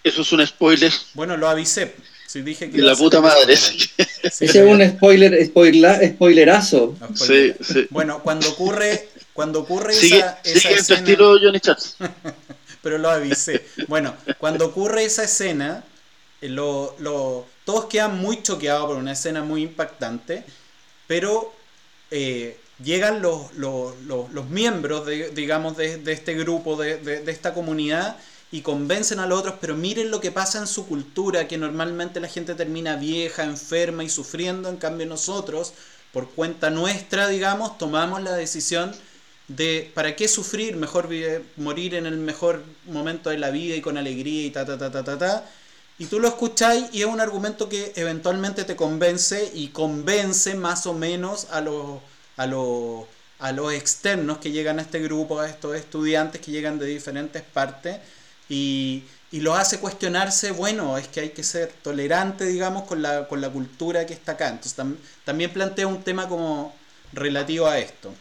eso 0.04 0.22
es 0.22 0.32
un 0.32 0.46
spoiler. 0.46 0.92
Bueno, 1.14 1.36
lo 1.36 1.48
avisé. 1.48 1.94
Si 2.26 2.40
dije 2.42 2.70
que 2.70 2.78
de 2.78 2.82
la 2.82 2.96
puta 2.96 3.20
madre. 3.20 3.56
Sí, 4.30 4.44
Ese 4.44 4.60
es 4.60 4.66
un 4.66 4.80
spoiler, 4.88 5.44
spoiler, 5.46 6.12
spoilerazo. 6.14 6.96
No, 7.00 7.16
spoiler. 7.16 7.56
Sí, 7.60 7.74
sí. 7.74 7.86
Bueno, 7.90 8.22
cuando 8.22 8.48
ocurre, 8.50 9.08
cuando 9.32 9.60
ocurre 9.60 9.92
sigue, 9.94 10.18
esa, 10.18 10.38
sigue 10.44 10.58
esa 10.58 10.68
en 10.70 10.78
escena. 10.78 10.98
estilo 11.00 11.38
Johnny 11.40 11.58
Chats. 11.58 11.96
pero 12.82 12.98
lo 12.98 13.10
avisé. 13.10 13.64
Bueno, 13.88 14.14
cuando 14.38 14.66
ocurre 14.66 15.04
esa 15.04 15.24
escena, 15.24 15.84
lo, 16.40 16.94
lo, 17.00 17.46
todos 17.64 17.86
quedan 17.86 18.18
muy 18.18 18.42
choqueados 18.42 18.86
por 18.86 18.96
una 18.96 19.12
escena 19.12 19.42
muy 19.42 19.62
impactante, 19.62 20.44
pero 21.06 21.52
eh, 22.10 22.58
llegan 22.82 23.22
los, 23.22 23.52
los, 23.54 23.94
los, 24.06 24.48
miembros, 24.50 25.06
de, 25.06 25.30
digamos, 25.30 25.76
de, 25.76 25.98
de 25.98 26.12
este 26.12 26.34
grupo, 26.34 26.76
de, 26.76 26.98
de, 26.98 27.30
esta 27.30 27.54
comunidad, 27.54 28.16
y 28.50 28.60
convencen 28.60 29.18
a 29.18 29.26
los 29.26 29.40
otros, 29.40 29.54
pero 29.60 29.76
miren 29.76 30.10
lo 30.10 30.20
que 30.20 30.30
pasa 30.30 30.58
en 30.58 30.66
su 30.66 30.86
cultura, 30.86 31.48
que 31.48 31.56
normalmente 31.56 32.20
la 32.20 32.28
gente 32.28 32.54
termina 32.54 32.96
vieja, 32.96 33.44
enferma 33.44 34.04
y 34.04 34.10
sufriendo, 34.10 34.68
en 34.68 34.76
cambio 34.76 35.06
nosotros, 35.06 35.72
por 36.12 36.30
cuenta 36.30 36.68
nuestra, 36.70 37.28
digamos, 37.28 37.78
tomamos 37.78 38.22
la 38.22 38.34
decisión 38.34 38.92
de 39.48 39.90
para 39.94 40.14
qué 40.16 40.28
sufrir, 40.28 40.76
mejor 40.76 41.08
morir 41.56 41.94
en 41.94 42.06
el 42.06 42.18
mejor 42.18 42.62
momento 42.86 43.30
de 43.30 43.38
la 43.38 43.50
vida 43.50 43.74
y 43.74 43.80
con 43.80 43.96
alegría 43.96 44.46
y 44.46 44.50
ta 44.50 44.64
ta 44.64 44.78
ta 44.78 44.90
ta 44.90 45.04
ta 45.04 45.18
ta. 45.18 45.50
Y 45.98 46.06
tú 46.06 46.20
lo 46.20 46.28
escucháis 46.28 46.86
y 46.92 47.02
es 47.02 47.06
un 47.06 47.20
argumento 47.20 47.68
que 47.68 47.92
eventualmente 47.96 48.64
te 48.64 48.76
convence 48.76 49.50
y 49.54 49.68
convence 49.68 50.54
más 50.54 50.86
o 50.86 50.94
menos 50.94 51.46
a 51.50 51.60
los 51.60 52.00
a 52.36 52.46
los 52.46 53.06
a 53.42 53.50
los 53.50 53.72
externos 53.72 54.38
que 54.38 54.52
llegan 54.52 54.78
a 54.78 54.82
este 54.82 55.00
grupo, 55.00 55.40
a 55.40 55.48
estos 55.48 55.74
estudiantes 55.76 56.40
que 56.40 56.52
llegan 56.52 56.78
de 56.78 56.86
diferentes 56.86 57.42
partes 57.42 57.98
y, 58.48 59.02
y 59.32 59.40
los 59.40 59.58
hace 59.58 59.80
cuestionarse, 59.80 60.52
bueno, 60.52 60.96
es 60.96 61.08
que 61.08 61.20
hay 61.20 61.30
que 61.30 61.42
ser 61.42 61.72
tolerante, 61.82 62.44
digamos, 62.46 62.84
con 62.84 63.02
la, 63.02 63.26
con 63.26 63.40
la 63.40 63.50
cultura 63.50 64.06
que 64.06 64.12
está 64.14 64.32
acá. 64.32 64.48
Entonces 64.48 64.76
también 65.24 65.50
plantea 65.52 65.88
un 65.88 66.04
tema 66.04 66.28
como 66.28 66.72
relativo 67.12 67.66
a 67.66 67.80
esto. 67.80 68.14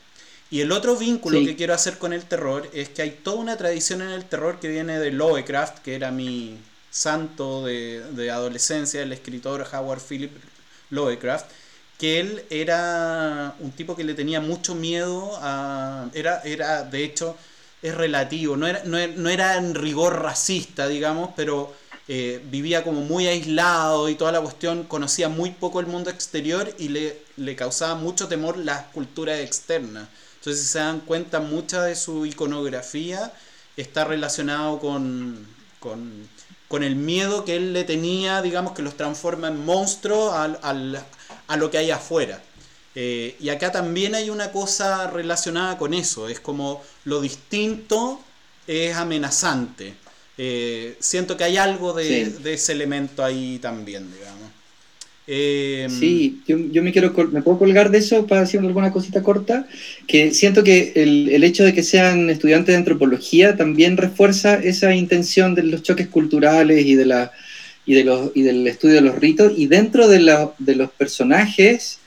Y 0.49 0.61
el 0.61 0.71
otro 0.71 0.97
vínculo 0.97 1.39
que 1.45 1.55
quiero 1.55 1.73
hacer 1.75 1.99
con 1.99 2.13
el 2.13 2.25
terror 2.25 2.67
es 2.73 2.89
que 2.89 3.03
hay 3.03 3.11
toda 3.11 3.37
una 3.37 3.57
tradición 3.57 4.01
en 4.01 4.09
el 4.09 4.25
terror 4.25 4.59
que 4.59 4.69
viene 4.69 4.99
de 4.99 5.11
Lovecraft, 5.11 5.79
que 5.79 5.95
era 5.95 6.11
mi 6.11 6.57
santo 6.89 7.63
de, 7.65 8.03
de 8.11 8.31
adolescencia, 8.31 9.01
el 9.03 9.13
escritor 9.13 9.67
Howard 9.71 10.01
Philip 10.01 10.31
Lovecraft, 10.89 11.45
que 12.01 12.19
él 12.19 12.43
era 12.49 13.53
un 13.59 13.71
tipo 13.73 13.95
que 13.95 14.03
le 14.03 14.15
tenía 14.15 14.41
mucho 14.41 14.73
miedo 14.73 15.37
a... 15.39 16.09
Era, 16.15 16.41
era 16.41 16.81
de 16.81 17.03
hecho, 17.03 17.37
es 17.83 17.93
relativo, 17.93 18.57
no 18.57 18.65
era, 18.65 18.81
no 18.83 19.29
era 19.29 19.57
en 19.57 19.75
rigor 19.75 20.19
racista, 20.23 20.87
digamos, 20.87 21.29
pero 21.35 21.71
eh, 22.07 22.43
vivía 22.49 22.83
como 22.83 23.01
muy 23.01 23.27
aislado 23.27 24.09
y 24.09 24.15
toda 24.15 24.31
la 24.31 24.41
cuestión, 24.41 24.85
conocía 24.85 25.29
muy 25.29 25.51
poco 25.51 25.79
el 25.79 25.85
mundo 25.85 26.09
exterior 26.09 26.73
y 26.79 26.87
le, 26.87 27.21
le 27.37 27.55
causaba 27.55 27.93
mucho 27.93 28.27
temor 28.27 28.57
las 28.57 28.85
culturas 28.85 29.39
externas. 29.39 30.09
Entonces, 30.37 30.63
si 30.63 30.69
se 30.69 30.79
dan 30.79 31.01
cuenta, 31.01 31.39
mucha 31.39 31.83
de 31.83 31.95
su 31.95 32.25
iconografía 32.25 33.31
está 33.77 34.05
relacionado 34.05 34.79
con, 34.79 35.47
con, 35.79 36.83
el 36.83 36.95
miedo 36.95 37.45
que 37.45 37.57
él 37.57 37.73
le 37.73 37.83
tenía, 37.83 38.41
digamos, 38.41 38.73
que 38.73 38.81
los 38.81 38.97
transforma 38.97 39.49
en 39.49 39.63
monstruos 39.63 40.33
a 41.51 41.57
lo 41.57 41.69
que 41.69 41.77
hay 41.77 41.91
afuera. 41.91 42.41
Eh, 42.95 43.35
y 43.39 43.49
acá 43.49 43.71
también 43.71 44.15
hay 44.15 44.29
una 44.29 44.51
cosa 44.51 45.07
relacionada 45.07 45.77
con 45.77 45.93
eso, 45.93 46.29
es 46.29 46.39
como 46.39 46.81
lo 47.05 47.21
distinto 47.21 48.21
es 48.67 48.95
amenazante. 48.95 49.93
Eh, 50.37 50.95
siento 50.99 51.35
que 51.35 51.43
hay 51.43 51.57
algo 51.57 51.93
de, 51.93 52.29
de, 52.29 52.53
ese 52.53 52.71
elemento 52.71 53.23
ahí 53.23 53.59
también, 53.61 54.09
digamos. 54.13 54.49
Eh, 55.27 55.87
sí, 55.89 56.41
yo, 56.47 56.57
yo, 56.57 56.81
me 56.83 56.91
quiero 56.91 57.13
me 57.31 57.41
puedo 57.41 57.59
colgar 57.59 57.91
de 57.91 57.99
eso 57.99 58.25
para 58.27 58.41
decir 58.41 58.59
alguna 58.61 58.91
cosita 58.91 59.21
corta, 59.21 59.67
que 60.07 60.33
siento 60.33 60.63
que 60.63 60.93
el, 60.95 61.29
el, 61.29 61.43
hecho 61.43 61.63
de 61.63 61.73
que 61.73 61.83
sean 61.83 62.29
estudiantes 62.29 62.73
de 62.73 62.77
antropología 62.77 63.55
también 63.55 63.97
refuerza 63.97 64.55
esa 64.55 64.95
intención 64.95 65.53
de 65.53 65.63
los 65.63 65.83
choques 65.83 66.07
culturales 66.07 66.85
y 66.85 66.95
de 66.95 67.05
la 67.05 67.31
y 67.85 67.93
de 67.95 68.03
los 68.03 68.31
y 68.35 68.43
del 68.43 68.67
estudio 68.67 68.95
de 68.95 69.01
los 69.01 69.15
ritos 69.19 69.53
y 69.57 69.67
dentro 69.67 70.07
de, 70.07 70.19
la, 70.19 70.51
de 70.59 70.75
los 70.75 70.91
personajes 70.91 71.99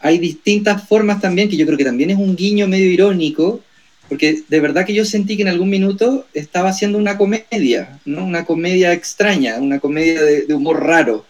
hay 0.00 0.18
distintas 0.18 0.86
formas 0.86 1.20
también 1.20 1.48
que 1.48 1.56
yo 1.56 1.66
creo 1.66 1.78
que 1.78 1.84
también 1.84 2.10
es 2.10 2.18
un 2.18 2.36
guiño 2.36 2.66
medio 2.68 2.90
irónico 2.90 3.60
porque 4.08 4.42
de 4.48 4.60
verdad 4.60 4.86
que 4.86 4.94
yo 4.94 5.04
sentí 5.04 5.36
que 5.36 5.42
en 5.42 5.48
algún 5.48 5.68
minuto 5.68 6.26
estaba 6.32 6.70
haciendo 6.70 6.96
una 6.96 7.18
comedia, 7.18 8.00
¿no? 8.06 8.24
Una 8.24 8.46
comedia 8.46 8.94
extraña, 8.94 9.58
una 9.58 9.80
comedia 9.80 10.22
de, 10.22 10.46
de 10.46 10.54
humor 10.54 10.82
raro 10.82 11.26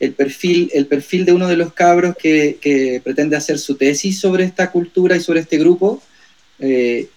el 0.00 0.14
perfil, 0.14 0.70
el 0.72 0.86
perfil 0.86 1.26
de 1.26 1.32
uno 1.32 1.46
de 1.46 1.56
los 1.56 1.74
cabros 1.74 2.16
que, 2.16 3.00
pretende 3.04 3.36
hacer 3.36 3.58
su 3.58 3.76
tesis 3.76 4.18
sobre 4.18 4.44
esta 4.44 4.70
cultura 4.70 5.14
y 5.14 5.20
sobre 5.20 5.40
este 5.40 5.58
grupo, 5.58 6.02
eh, 6.58 7.08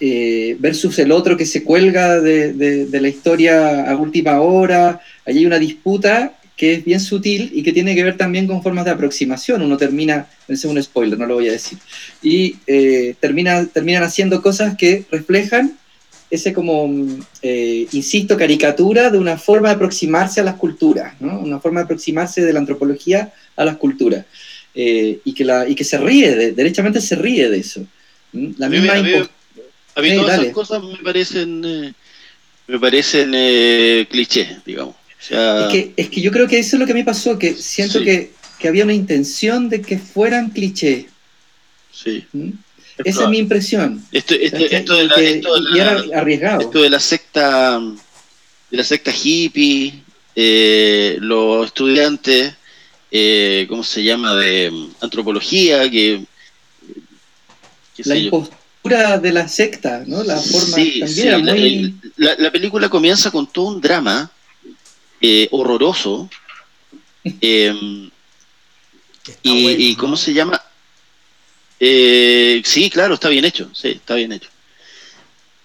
eh, 0.00 0.56
versus 0.58 0.98
el 0.98 1.12
otro 1.12 1.36
que 1.36 1.46
se 1.46 1.64
cuelga 1.64 2.20
de, 2.20 2.88
la 2.90 3.08
historia 3.08 3.90
a 3.90 3.96
última 3.96 4.40
hora. 4.40 5.00
Allí 5.26 5.40
hay 5.40 5.46
una 5.46 5.58
disputa 5.58 6.34
que 6.56 6.74
es 6.74 6.84
bien 6.84 7.00
sutil 7.00 7.50
y 7.54 7.62
que 7.62 7.72
tiene 7.72 7.94
que 7.94 8.02
ver 8.04 8.16
también 8.16 8.46
con 8.46 8.62
formas 8.62 8.84
de 8.84 8.90
aproximación. 8.90 9.62
Uno 9.62 9.76
termina, 9.76 10.26
es 10.48 10.64
un 10.64 10.82
spoiler, 10.82 11.18
no 11.18 11.26
lo 11.26 11.34
voy 11.34 11.48
a 11.48 11.52
decir, 11.52 11.78
y 12.22 12.56
eh, 12.66 13.14
termina, 13.20 13.64
terminan 13.66 14.02
haciendo 14.02 14.42
cosas 14.42 14.76
que 14.76 15.04
reflejan 15.10 15.78
ese 16.30 16.52
como, 16.52 16.90
eh, 17.42 17.86
insisto, 17.92 18.36
caricatura 18.36 19.10
de 19.10 19.18
una 19.18 19.38
forma 19.38 19.68
de 19.68 19.76
aproximarse 19.76 20.40
a 20.40 20.44
las 20.44 20.56
culturas, 20.56 21.14
¿no? 21.20 21.40
una 21.40 21.58
forma 21.58 21.80
de 21.80 21.84
aproximarse 21.84 22.42
de 22.42 22.52
la 22.52 22.60
antropología 22.60 23.32
a 23.56 23.64
las 23.64 23.76
culturas, 23.76 24.26
eh, 24.74 25.20
y, 25.24 25.32
que 25.32 25.44
la, 25.44 25.66
y 25.68 25.74
que 25.74 25.84
se 25.84 25.96
ríe, 25.96 26.34
de, 26.34 26.52
derechamente 26.52 27.00
se 27.00 27.16
ríe 27.16 27.48
de 27.48 27.58
eso. 27.58 27.86
La 28.32 28.68
misma 28.68 28.94
a 28.94 29.02
mí, 29.02 29.10
todas 30.02 30.40
esas 30.40 30.52
cosas 30.52 30.82
me 30.82 30.96
parecen, 30.96 31.62
eh, 31.64 31.92
me 32.66 32.78
parecen 32.78 33.30
clichés, 34.06 34.64
digamos. 34.64 34.94
es, 35.20 35.72
que, 35.72 35.92
es 35.96 36.08
que 36.08 36.20
yo 36.20 36.30
creo 36.30 36.48
que 36.48 36.58
eso 36.58 36.76
es 36.76 36.80
lo 36.80 36.86
que 36.86 36.92
a 36.92 36.94
mí 36.94 37.02
pasó, 37.02 37.38
que 37.38 37.54
siento 37.54 38.00
que, 38.02 38.32
que 38.58 38.68
había 38.68 38.84
una 38.84 38.94
intención 38.94 39.68
de 39.68 39.82
que 39.82 39.98
fueran 39.98 40.50
clichés. 40.50 41.06
Sí. 41.92 42.26
Esa 43.04 43.24
es 43.24 43.28
mi 43.28 43.38
impresión. 43.38 44.04
Esto, 44.12 44.34
esto, 44.34 44.58
esto 44.58 44.96
de 44.96 45.04
la, 45.04 46.18
arriesgado. 46.18 46.60
Esto 46.60 46.82
de 46.82 46.90
la 46.90 47.00
secta, 47.00 47.80
de 48.70 48.76
la 48.76 48.84
secta 48.84 49.12
hippie, 49.12 49.94
eh, 50.34 51.16
los 51.20 51.66
estudiantes, 51.66 52.54
eh, 53.10 53.66
¿cómo 53.68 53.82
se 53.82 54.02
llama? 54.02 54.34
De 54.34 54.72
antropología, 55.00 55.90
que... 55.90 56.24
la 58.04 58.16
impostura 58.94 59.18
de 59.18 59.32
la 59.32 59.48
secta, 59.48 60.04
¿no? 60.06 60.22
La 60.22 60.36
forma 60.36 60.76
también 60.76 62.00
la, 62.16 62.50
película 62.50 62.88
comienza 62.88 63.30
con 63.30 63.46
todo 63.46 63.66
un 63.66 63.80
drama 63.80 64.30
eh, 65.20 65.48
horroroso. 65.50 66.28
y, 67.22 67.70
y, 69.42 69.94
¿cómo 69.96 70.16
se 70.16 70.32
llama? 70.32 70.62
Eh, 71.80 72.62
sí, 72.64 72.90
claro, 72.90 73.14
está 73.14 73.28
bien 73.28 73.44
hecho. 73.44 73.70
Sí, 73.74 73.88
está 73.88 74.14
bien 74.14 74.32
hecho. 74.32 74.48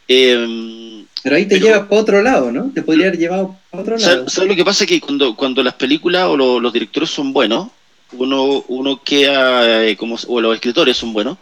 Eh, 0.07 1.05
pero 1.23 1.37
ahí 1.37 1.47
te 1.47 1.59
lleva 1.59 1.87
para 1.87 2.01
otro 2.01 2.21
lado, 2.21 2.51
¿no? 2.51 2.69
Te 2.73 2.81
podría 2.81 3.07
haber 3.07 3.17
llevado 3.17 3.57
para 3.71 3.83
otro 3.83 3.97
lado. 3.97 4.29
¿Sabes 4.29 4.49
lo 4.49 4.55
que 4.55 4.65
pasa? 4.65 4.85
Que 4.85 4.99
cuando, 4.99 5.35
cuando 5.35 5.63
las 5.63 5.75
películas 5.75 6.25
o 6.27 6.59
los 6.59 6.73
directores 6.73 7.09
son 7.09 7.31
buenos, 7.31 7.69
uno, 8.11 8.65
uno 8.67 9.01
queda, 9.01 9.85
eh, 9.85 9.95
como, 9.95 10.17
o 10.27 10.41
los 10.41 10.53
escritores 10.55 10.97
son 10.97 11.13
buenos, 11.13 11.37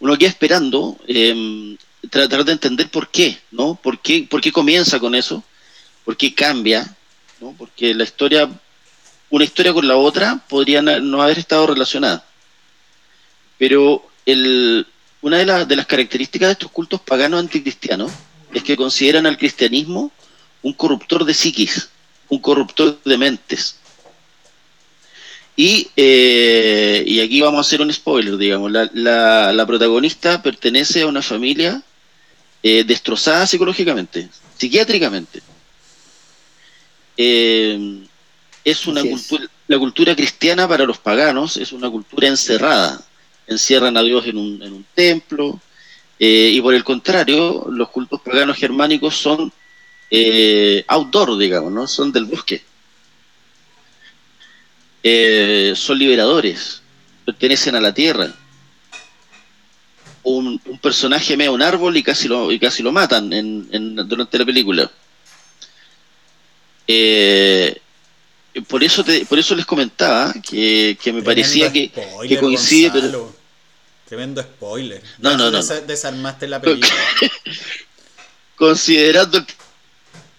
uno 0.00 0.16
queda 0.16 0.30
esperando 0.30 0.98
em, 1.06 1.76
tratar 2.10 2.44
de 2.44 2.52
entender 2.52 2.90
por 2.90 3.08
qué, 3.08 3.38
¿no? 3.50 3.74
¿Por 3.74 3.98
qué, 4.00 4.26
¿Por 4.28 4.40
qué 4.40 4.52
comienza 4.52 5.00
con 5.00 5.14
eso? 5.14 5.42
¿Por 6.04 6.16
qué 6.16 6.34
cambia? 6.34 6.94
¿no? 7.40 7.54
Porque 7.56 7.94
la 7.94 8.04
historia, 8.04 8.48
una 9.30 9.44
historia 9.44 9.72
con 9.72 9.86
la 9.88 9.96
otra 9.96 10.44
podría 10.48 10.82
no 10.82 11.22
haber 11.22 11.38
estado 11.38 11.66
relacionada. 11.66 12.24
Pero 13.58 14.06
una 15.22 15.38
de, 15.38 15.64
de 15.64 15.76
las 15.76 15.86
características 15.86 16.48
de 16.48 16.52
estos 16.52 16.70
cultos 16.70 17.00
paganos 17.00 17.40
anticristianos 17.40 18.12
es 18.52 18.62
que 18.62 18.76
consideran 18.76 19.26
al 19.26 19.38
cristianismo 19.38 20.12
un 20.62 20.72
corruptor 20.72 21.24
de 21.24 21.34
psiquis, 21.34 21.88
un 22.28 22.38
corruptor 22.38 22.98
de 23.04 23.18
mentes. 23.18 23.76
Y, 25.56 25.88
eh, 25.96 27.02
y 27.06 27.20
aquí 27.20 27.40
vamos 27.40 27.58
a 27.58 27.60
hacer 27.66 27.80
un 27.80 27.92
spoiler, 27.92 28.36
digamos. 28.36 28.70
La, 28.70 28.90
la, 28.92 29.66
protagonista 29.66 30.42
pertenece 30.42 31.02
a 31.02 31.06
una 31.06 31.22
familia 31.22 31.82
eh, 32.62 32.84
destrozada 32.84 33.46
psicológicamente, 33.46 34.28
psiquiátricamente. 34.58 35.40
Eh, 37.16 38.02
es 38.64 38.86
una 38.86 39.02
cultura, 39.02 39.44
la 39.68 39.78
cultura 39.78 40.14
cristiana 40.14 40.68
para 40.68 40.84
los 40.84 40.98
paganos 40.98 41.56
es 41.56 41.72
una 41.72 41.88
cultura 41.88 42.28
encerrada, 42.28 43.00
encierran 43.46 43.96
a 43.96 44.02
Dios 44.02 44.26
en 44.26 44.36
un, 44.36 44.62
en 44.62 44.72
un 44.72 44.86
templo, 44.94 45.60
eh, 46.18 46.50
y 46.52 46.60
por 46.60 46.74
el 46.74 46.84
contrario, 46.84 47.66
los 47.70 47.90
cultos 47.90 48.20
paganos 48.20 48.56
germánicos 48.56 49.16
son 49.16 49.52
eh, 50.10 50.84
outdoor, 50.88 51.36
digamos, 51.36 51.72
¿no? 51.72 51.86
Son 51.86 52.10
del 52.10 52.24
bosque. 52.24 52.62
Eh, 55.08 55.74
son 55.76 56.00
liberadores, 56.00 56.82
pertenecen 57.24 57.76
a 57.76 57.80
la 57.80 57.94
tierra. 57.94 58.34
Un, 60.24 60.58
personaje 60.82 61.36
ve 61.36 61.48
un 61.48 61.62
árbol 61.62 61.96
y 61.96 62.02
casi 62.02 62.26
lo, 62.26 62.50
y 62.50 62.58
casi 62.58 62.82
lo 62.82 62.90
matan 62.90 63.32
en, 63.32 63.94
durante 64.08 64.36
la 64.36 64.44
película. 64.44 64.90
por 68.66 68.82
eso 68.82 69.04
te, 69.04 69.24
por 69.26 69.38
eso 69.38 69.54
les 69.54 69.64
comentaba 69.64 70.34
que, 70.42 70.98
que 71.00 71.12
me 71.12 71.22
parecía 71.22 71.72
que, 71.72 71.86
spoiler, 71.86 72.28
que 72.28 72.40
coincide, 72.42 72.90
pero. 72.90 73.36
Tremendo 74.08 74.42
spoiler. 74.42 75.00
No, 75.18 75.30
Ya 75.30 75.36
no, 75.36 75.50
no, 75.52 75.58
desa- 75.58 75.86
Desarmaste 75.86 76.48
la 76.48 76.60
película. 76.60 76.92
considerando 78.56 79.44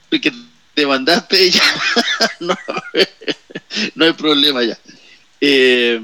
que 0.10 0.34
te 0.78 0.86
mandaste 0.86 1.50
ya 1.58 1.64
no, 2.40 2.56
no 3.96 4.06
hay 4.06 4.14
problema 4.14 4.64
ya. 4.64 4.78
Eh, 5.42 6.00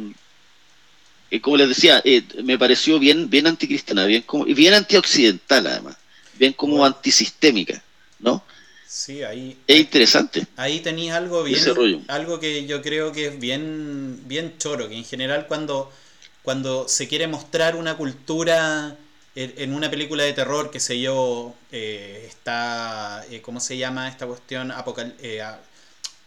eh, 1.32 1.42
como 1.42 1.58
les 1.58 1.70
decía 1.70 2.02
eh, 2.06 2.24
me 2.44 2.58
pareció 2.58 3.00
bien 3.00 3.30
bien 3.30 3.48
anticristiana 3.48 4.06
bien 4.06 4.22
como 4.24 4.46
y 4.48 4.54
bien 4.54 4.74
antioccidental 4.74 5.68
además 5.68 5.98
bien 6.34 6.54
como 6.54 6.78
Bueno. 6.78 6.86
antisistémica 6.86 7.84
no 8.20 8.44
Sí, 8.86 9.24
ahí, 9.24 9.58
es 9.68 9.80
interesante. 9.80 10.46
ahí 10.56 10.80
tenéis 10.82 11.12
algo 11.14 11.44
bien, 11.44 11.80
algo 12.08 12.40
que 12.40 12.66
yo 12.68 12.82
creo 12.82 13.12
que 13.12 13.28
es 13.28 13.40
bien, 13.40 14.22
bien 14.28 14.58
choro, 14.60 14.88
que 14.88 14.96
en 14.96 15.04
general 15.04 15.48
cuando, 15.48 15.92
cuando 16.44 16.88
se 16.88 17.08
quiere 17.08 17.28
mostrar 17.28 17.76
una 17.76 17.98
cultura 17.98 18.96
en, 19.36 19.54
en 19.58 19.74
una 19.74 19.89
película 19.89 20.24
de 20.24 20.34
terror, 20.34 20.72
que 20.72 20.80
sé 20.80 21.00
yo, 21.00 21.56
eh, 21.72 22.26
está, 22.28 23.24
eh, 23.30 23.41
¿cómo 23.41 23.60
se 23.60 23.78
llama 23.78 24.08
esta 24.10 24.28
cuestión? 24.28 24.72
Apocal 24.72 25.15
eh, 25.22 25.41
a- 25.41 25.60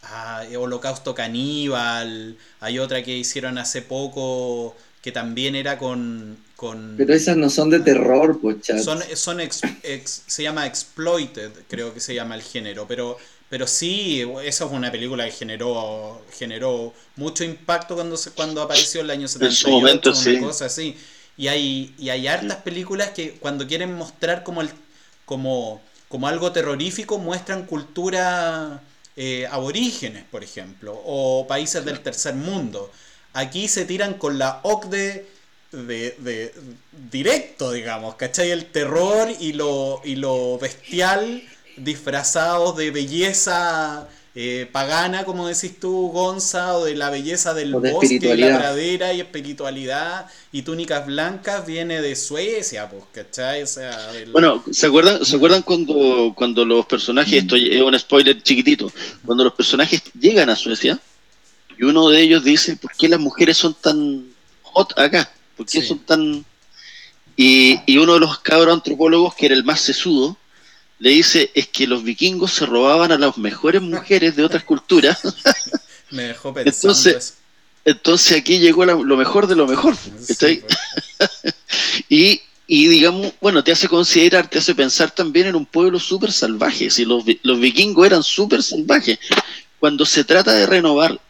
a- 0.03 0.45
Holocausto 0.59 1.14
Caníbal, 1.14 2.38
hay 2.61 2.79
otra 2.79 3.03
que 3.03 3.16
hicieron 3.16 3.59
hace 3.59 3.83
poco 3.83 4.77
que 5.03 5.12
también 5.12 5.57
era 5.57 5.79
con... 5.79 6.38
con 6.57 6.81
Pero 6.97 7.14
esas 7.14 7.38
no 7.38 7.49
son 7.49 7.71
de 7.71 7.81
terror, 7.81 8.38
pues, 8.38 8.61
chat. 8.61 8.85
son, 8.85 9.03
son 9.14 9.40
ex- 9.40 9.66
ex- 9.83 10.23
se 10.27 10.42
llama 10.42 10.66
exploited, 10.66 11.51
creo 11.69 11.95
que 11.95 12.01
se 12.01 12.14
llama 12.14 12.35
el 12.35 12.42
género, 12.42 12.87
pero, 12.87 13.16
pero 13.49 13.66
sí, 13.66 14.23
esa 14.45 14.64
es 14.66 14.71
una 14.71 14.90
película 14.90 15.25
que 15.25 15.31
generó, 15.33 16.25
generó 16.37 16.92
mucho 17.16 17.45
impacto 17.45 17.95
cuando 17.95 18.16
se, 18.16 18.33
cuando 18.33 18.62
apareció 18.62 19.01
el 19.01 19.11
año 19.11 19.29
78, 19.29 19.71
su 19.71 19.71
momento, 19.71 20.14
una 20.14 20.37
sí. 20.37 20.38
cosa 20.38 20.66
así. 20.66 20.97
Y 21.37 21.49
hay, 21.49 21.94
y 21.99 22.11
hay 22.11 22.27
hartas 22.29 22.59
películas 22.59 23.11
que 23.11 23.33
cuando 23.33 23.66
quieren 23.66 23.94
mostrar 23.94 24.42
como 24.42 24.62
el, 24.62 24.70
como, 25.25 25.83
como 26.09 26.29
algo 26.29 26.53
terrorífico, 26.53 27.18
muestran 27.18 27.66
cultura 27.66 28.83
eh, 29.16 29.46
aborígenes, 29.51 30.25
por 30.25 30.42
ejemplo, 30.44 31.01
o 31.05 31.46
países 31.46 31.85
del 31.85 32.01
tercer 32.01 32.35
mundo. 32.35 32.90
Aquí 33.35 33.68
se 33.68 33.85
tiran 33.85 34.14
con 34.14 34.38
la 34.38 34.61
OCDE 34.62 35.27
de, 35.72 36.16
de 36.18 36.55
directo, 37.11 37.72
digamos, 37.72 38.14
¿cachai? 38.14 38.51
El 38.51 38.66
terror 38.66 39.29
y 39.40 39.53
lo, 39.53 40.01
y 40.05 40.16
lo 40.16 40.59
bestial 40.59 41.42
disfrazados 41.77 42.77
de 42.77 42.90
belleza 42.90 44.09
eh, 44.38 44.68
pagana, 44.70 45.25
como 45.25 45.49
decís 45.49 45.81
tú, 45.81 46.11
Gonza, 46.12 46.77
o 46.77 46.85
de 46.85 46.94
la 46.94 47.09
belleza 47.09 47.55
del 47.55 47.72
de 47.81 47.90
bosque, 47.90 48.16
y 48.20 48.37
la 48.37 48.59
pradera 48.59 49.14
y 49.14 49.20
espiritualidad 49.20 50.27
y 50.53 50.61
túnicas 50.61 51.07
blancas 51.07 51.64
viene 51.66 52.03
de 52.03 52.14
Suecia, 52.14 52.87
pues, 52.90 53.05
¿cachai? 53.12 53.62
O 53.62 53.66
sea, 53.66 53.99
Bueno, 54.33 54.62
¿se 54.70 54.87
acuerdan, 54.88 55.25
¿se 55.25 55.37
acuerdan 55.37 55.62
cuando, 55.62 56.35
cuando 56.37 56.66
los 56.66 56.85
personajes, 56.85 57.33
esto 57.33 57.57
es 57.57 57.81
un 57.81 57.99
spoiler 57.99 58.42
chiquitito, 58.42 58.92
cuando 59.25 59.42
los 59.42 59.55
personajes 59.55 60.03
llegan 60.20 60.51
a 60.51 60.57
Suecia 60.57 61.01
y 61.79 61.85
uno 61.85 62.11
de 62.11 62.20
ellos 62.20 62.44
dice, 62.44 62.77
¿por 62.77 62.92
qué 62.92 63.09
las 63.09 63.20
mujeres 63.20 63.57
son 63.57 63.72
tan 63.75 64.27
hot 64.62 64.99
acá? 64.99 65.33
¿Por 65.57 65.64
qué 65.64 65.81
Sí. 65.81 65.87
son 65.87 66.01
tan...? 66.01 66.44
Y, 67.38 67.81
y 67.87 67.99
uno 67.99 68.14
de 68.14 68.20
los 68.20 68.38
cabros 68.40 68.75
antropólogos, 68.75 69.35
que 69.35 69.46
era 69.46 69.55
el 69.55 69.64
más 69.64 69.81
sesudo, 69.81 70.37
le 70.99 71.11
dice, 71.11 71.51
es 71.55 71.69
que 71.69 71.87
los 71.87 72.03
vikingos 72.03 72.53
se 72.53 72.67
robaban 72.67 73.13
a 73.13 73.19
las 73.19 73.37
mejores 73.39 73.83
mujeres 73.83 74.35
de 74.37 74.45
otras 74.45 74.65
culturas, 74.65 75.21
me 76.11 76.25
dejó 76.25 76.55
pensando 76.55 76.93
entonces, 76.93 77.17
eso. 77.17 77.35
entonces 77.85 78.39
aquí 78.39 78.59
llegó 78.59 78.85
la- 78.87 78.95
lo 78.95 79.17
mejor 79.17 79.47
de 79.47 79.57
lo 79.57 79.67
mejor. 79.67 79.95
pues. 79.97 80.39
Y, 82.09 82.41
y 82.67 82.89
digamos, 82.89 83.33
bueno, 83.41 83.63
te 83.65 83.73
hace 83.73 83.89
considerar, 83.89 84.49
te 84.49 84.59
hace 84.59 84.75
pensar 84.75 85.11
también 85.11 85.47
en 85.47 85.55
un 85.57 85.67
pueblo 85.67 85.99
súper 85.99 86.33
salvaje. 86.33 86.91
Si 86.91 87.05
los, 87.05 87.25
los 87.43 87.61
vikingos 87.61 88.07
eran 88.07 88.23
súper 88.23 88.63
salvajes. 88.63 89.19
Cuando 89.81 90.05
se 90.07 90.25
trata 90.25 90.53
de 90.53 90.67
renovar 90.67 91.21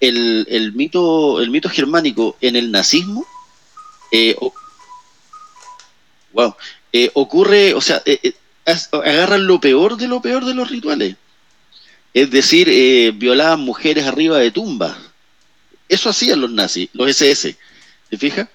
el, 0.00 0.46
el 0.48 0.72
mito 0.72 1.40
el 1.40 1.50
mito 1.50 1.68
germánico 1.68 2.36
en 2.40 2.56
el 2.56 2.70
nazismo, 2.70 3.26
eh, 4.12 4.34
wow, 6.32 6.54
eh, 6.92 7.10
ocurre, 7.14 7.74
o 7.74 7.80
sea, 7.80 8.02
eh, 8.04 8.18
eh, 8.22 8.34
agarran 8.92 9.46
lo 9.46 9.60
peor 9.60 9.96
de 9.96 10.08
lo 10.08 10.20
peor 10.22 10.44
de 10.44 10.54
los 10.54 10.70
rituales. 10.70 11.16
Es 12.14 12.30
decir, 12.30 12.68
eh, 12.70 13.12
violaban 13.14 13.60
mujeres 13.60 14.04
arriba 14.06 14.38
de 14.38 14.50
tumbas. 14.50 14.96
Eso 15.88 16.10
hacían 16.10 16.40
los 16.40 16.50
nazis, 16.50 16.88
los 16.92 17.08
SS. 17.08 17.56
¿Te 18.10 18.18
fijas? 18.18 18.48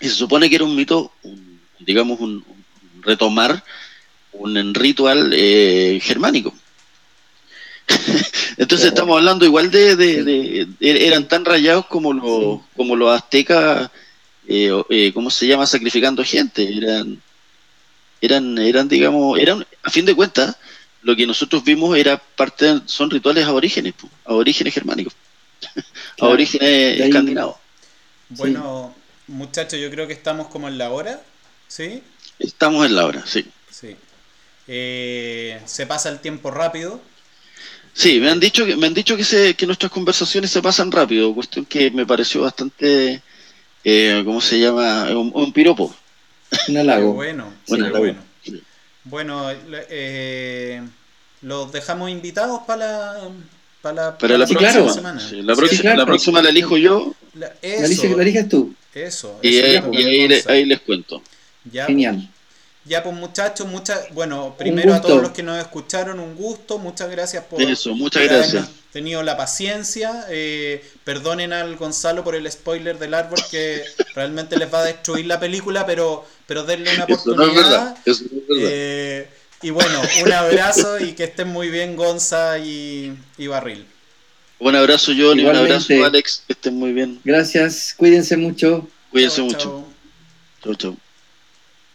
Y 0.00 0.08
se 0.08 0.14
supone 0.14 0.48
que 0.50 0.56
era 0.56 0.64
un 0.64 0.76
mito, 0.76 1.12
un- 1.22 1.60
digamos, 1.80 2.20
un, 2.20 2.44
un 2.46 3.02
retomar 3.02 3.62
un 4.32 4.74
ritual 4.74 5.32
eh, 5.34 5.98
germánico. 6.02 6.54
Entonces 8.56 8.88
estamos 8.88 9.16
hablando 9.16 9.44
igual 9.44 9.70
de, 9.70 9.96
de- 9.96 10.14
Sí. 10.16 10.22
de- 10.22 10.66
er- 10.80 11.02
eran 11.02 11.28
tan 11.28 11.44
rayados 11.44 11.86
como 11.86 12.12
los 12.12 12.60
como 12.76 12.96
los 12.96 13.10
aztecas, 13.14 13.90
eh, 14.48 14.70
eh, 14.90 15.12
¿cómo 15.14 15.30
se 15.30 15.46
llama? 15.46 15.66
Sacrificando 15.66 16.24
gente. 16.24 16.76
Eran, 16.76 17.20
eran, 18.20 18.58
eran, 18.58 18.88
digamos, 18.88 19.38
eran, 19.38 19.66
a 19.82 19.90
fin 19.90 20.04
de 20.06 20.14
cuentas, 20.14 20.56
lo 21.02 21.16
que 21.16 21.26
nosotros 21.26 21.64
vimos 21.64 21.96
era 21.96 22.18
parte, 22.18 22.80
son 22.86 23.10
rituales 23.10 23.46
aborígenes, 23.46 23.94
po, 23.94 24.10
aborígenes 24.24 24.74
germánicos, 24.74 25.14
Claro. 26.16 26.32
aborígenes 26.32 27.00
escandinavos. 27.00 27.56
Bueno, 28.28 28.94
muchachos, 29.26 29.78
yo 29.80 29.90
creo 29.90 30.06
que 30.06 30.12
estamos 30.12 30.48
como 30.48 30.68
en 30.68 30.78
la 30.78 30.90
hora, 30.90 31.22
¿sí? 31.68 32.02
Estamos 32.38 32.86
en 32.86 32.94
la 32.96 33.04
hora, 33.06 33.26
sí. 33.26 33.52
Sí. 33.70 33.96
Eh, 34.66 35.62
se 35.66 35.86
pasa 35.86 36.10
el 36.10 36.20
tiempo 36.20 36.50
rápido. 36.50 37.00
Sí, 37.92 38.20
me 38.20 38.30
han 38.30 38.40
dicho 38.40 38.66
que 38.66 38.76
me 38.76 38.86
han 38.86 38.94
dicho 38.94 39.16
que 39.16 39.24
se, 39.24 39.54
que 39.54 39.66
nuestras 39.66 39.90
conversaciones 39.90 40.50
se 40.50 40.60
pasan 40.62 40.92
rápido, 40.92 41.34
cuestión 41.34 41.64
que 41.64 41.90
me 41.90 42.06
pareció 42.06 42.42
bastante 42.42 43.22
eh, 43.84 44.22
¿cómo 44.24 44.40
se 44.40 44.60
llama? 44.60 45.04
Un, 45.10 45.32
un 45.34 45.52
piropo. 45.52 45.94
Un 46.68 46.74
Qué 46.74 46.80
halago. 46.80 47.12
bueno, 47.14 47.52
sí, 47.66 47.74
qué 47.76 47.80
halago. 47.82 47.98
bueno. 47.98 48.18
Bueno, 49.04 49.46
eh, 49.88 50.82
los 51.42 51.70
dejamos 51.72 52.10
invitados 52.10 52.60
para 52.66 52.78
la, 53.14 53.28
para 53.82 53.94
la, 53.94 54.18
Para 54.18 54.38
la 54.38 54.46
Sí, 54.46 54.54
próxima, 54.54 54.72
claro. 54.82 54.92
semana. 54.92 55.20
sí, 55.20 55.42
la, 55.42 55.54
Sí, 55.54 55.60
próxima, 55.60 55.82
claro. 55.82 55.98
la 55.98 56.06
próxima 56.06 56.42
la 56.42 56.48
elijo 56.50 56.76
yo 56.76 57.14
La- 57.34 57.52
eso, 57.62 58.16
la 58.16 58.22
eliges 58.22 58.48
tú. 58.48 58.74
eso, 58.94 59.38
y, 59.42 59.58
eso, 59.58 59.86
ahí, 59.92 59.92
y 59.92 59.96
ahí 60.04 60.28
le- 60.28 60.34
Gonza. 60.36 60.52
ahí 60.52 60.64
les 60.64 60.80
cuento. 60.80 61.22
Ya, 61.70 61.86
Genial. 61.86 62.28
Ya 62.88 63.02
pues 63.02 63.16
muchachos, 63.16 63.66
muchas, 63.66 64.12
bueno, 64.14 64.54
primero 64.56 64.94
a 64.94 65.00
todos 65.00 65.20
los 65.20 65.32
que 65.32 65.42
nos 65.42 65.58
escucharon, 65.58 66.20
un 66.20 66.36
gusto, 66.36 66.78
muchas 66.78 67.10
gracias 67.10 67.42
por, 67.44 67.60
Eso, 67.60 67.94
muchas 67.96 68.22
por 68.22 68.30
gracias. 68.30 68.52
habernos 68.54 68.70
tenido 68.92 69.22
la 69.24 69.36
paciencia, 69.36 70.24
eh, 70.30 70.84
perdonen 71.02 71.52
al 71.52 71.74
Gonzalo 71.76 72.22
por 72.22 72.36
el 72.36 72.50
spoiler 72.50 72.98
del 72.98 73.14
árbol 73.14 73.40
que 73.50 73.82
realmente 74.14 74.56
les 74.56 74.72
va 74.72 74.80
a 74.80 74.84
destruir 74.84 75.26
la 75.26 75.40
película, 75.40 75.84
pero, 75.84 76.24
pero 76.46 76.62
denle 76.62 76.94
una 76.94 77.04
Eso 77.08 77.34
no 77.34 77.42
es 77.42 77.48
oportunidad. 77.48 77.54
verdad. 77.54 77.98
Eso 78.04 78.24
no 78.30 78.38
es 78.40 78.46
verdad. 78.48 78.70
Eh, 78.72 79.28
y 79.62 79.70
bueno, 79.70 80.00
un 80.24 80.32
abrazo 80.32 81.00
y 81.00 81.12
que 81.14 81.24
estén 81.24 81.48
muy 81.48 81.70
bien 81.70 81.96
Gonza 81.96 82.58
y, 82.58 83.16
y 83.36 83.46
Barril. 83.48 83.84
un 84.60 84.76
abrazo 84.76 85.12
Johnny, 85.18 85.44
un 85.44 85.56
abrazo. 85.56 85.92
Alex, 86.04 86.44
que 86.46 86.52
estén 86.52 86.76
muy 86.76 86.92
bien. 86.92 87.20
Gracias. 87.24 87.94
Cuídense 87.96 88.36
mucho. 88.36 88.88
Cuídense 89.10 89.42
mucho. 89.42 89.58
chao. 89.58 89.86
Chau, 90.62 90.74
chau. 90.76 91.05